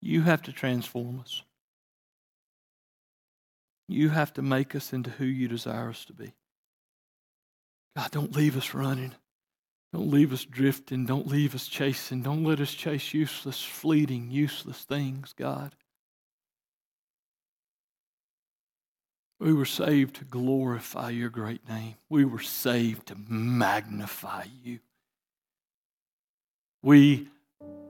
You 0.00 0.22
have 0.22 0.42
to 0.42 0.52
transform 0.52 1.20
us. 1.20 1.42
You 3.86 4.08
have 4.08 4.32
to 4.34 4.42
make 4.42 4.74
us 4.74 4.92
into 4.92 5.10
who 5.10 5.26
you 5.26 5.46
desire 5.46 5.90
us 5.90 6.04
to 6.06 6.12
be. 6.12 6.32
God, 7.96 8.10
don't 8.10 8.34
leave 8.34 8.56
us 8.56 8.74
running. 8.74 9.12
Don't 9.92 10.10
leave 10.10 10.32
us 10.32 10.44
drifting. 10.44 11.04
Don't 11.04 11.26
leave 11.26 11.54
us 11.54 11.66
chasing. 11.66 12.22
Don't 12.22 12.44
let 12.44 12.60
us 12.60 12.72
chase 12.72 13.12
useless, 13.12 13.62
fleeting, 13.62 14.30
useless 14.30 14.84
things, 14.84 15.34
God. 15.36 15.74
We 19.40 19.52
were 19.54 19.64
saved 19.64 20.16
to 20.16 20.24
glorify 20.24 21.10
your 21.10 21.30
great 21.30 21.66
name. 21.68 21.94
We 22.08 22.24
were 22.24 22.42
saved 22.42 23.06
to 23.06 23.16
magnify 23.28 24.44
you. 24.62 24.80
We 26.82 27.28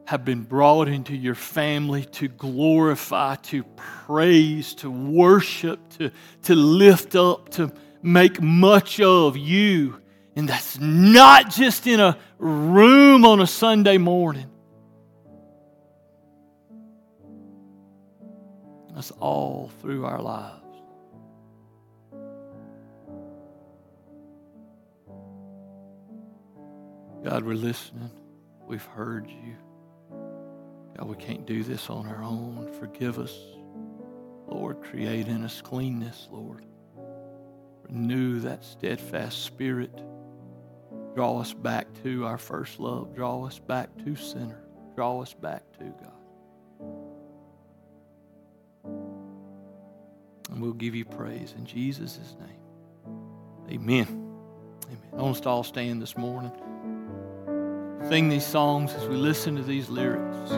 have 0.06 0.24
been 0.24 0.42
brought 0.42 0.88
into 0.88 1.14
your 1.14 1.34
family 1.34 2.04
to 2.04 2.28
glorify, 2.28 3.34
to 3.36 3.64
praise, 4.06 4.74
to 4.74 4.90
worship, 4.90 5.80
to, 5.98 6.10
to 6.44 6.54
lift 6.54 7.14
up, 7.14 7.48
to 7.50 7.72
make 8.02 8.40
much 8.40 9.00
of 9.00 9.36
you 9.36 9.99
and 10.36 10.48
that's 10.48 10.78
not 10.78 11.50
just 11.50 11.86
in 11.86 12.00
a 12.00 12.16
room 12.38 13.24
on 13.24 13.40
a 13.40 13.46
Sunday 13.46 13.98
morning. 13.98 14.46
That's 18.94 19.10
all 19.12 19.70
through 19.80 20.04
our 20.04 20.20
lives. 20.20 20.56
God, 27.24 27.44
we're 27.44 27.54
listening. 27.54 28.10
We've 28.66 28.84
heard 28.84 29.28
you. 29.28 29.56
God, 30.96 31.08
we 31.08 31.16
can't 31.16 31.46
do 31.46 31.62
this 31.62 31.90
on 31.90 32.06
our 32.06 32.22
own. 32.22 32.70
Forgive 32.78 33.18
us. 33.18 33.36
Lord, 34.46 34.82
create 34.82 35.28
in 35.28 35.44
us 35.44 35.60
cleanness, 35.60 36.28
Lord. 36.30 36.64
Renew 37.88 38.40
that 38.40 38.64
steadfast 38.64 39.44
spirit. 39.44 39.92
Draw 41.14 41.40
us 41.40 41.52
back 41.52 41.88
to 42.02 42.24
our 42.24 42.38
first 42.38 42.78
love. 42.78 43.14
Draw 43.14 43.46
us 43.46 43.58
back 43.58 43.88
to 44.04 44.14
center. 44.16 44.62
Draw 44.94 45.22
us 45.22 45.34
back 45.34 45.62
to 45.78 45.84
God. 45.84 46.12
And 50.50 50.60
we'll 50.60 50.72
give 50.72 50.94
you 50.94 51.04
praise 51.04 51.54
in 51.56 51.64
Jesus' 51.64 52.36
name. 52.40 52.48
Amen. 53.70 54.06
Amen. 54.86 54.98
I 55.12 55.16
want 55.16 55.36
us 55.36 55.40
to 55.42 55.48
all 55.48 55.62
stand 55.62 56.02
this 56.02 56.16
morning. 56.16 56.52
Sing 58.08 58.28
these 58.28 58.46
songs 58.46 58.92
as 58.94 59.06
we 59.08 59.16
listen 59.16 59.56
to 59.56 59.62
these 59.62 59.88
lyrics. 59.88 60.50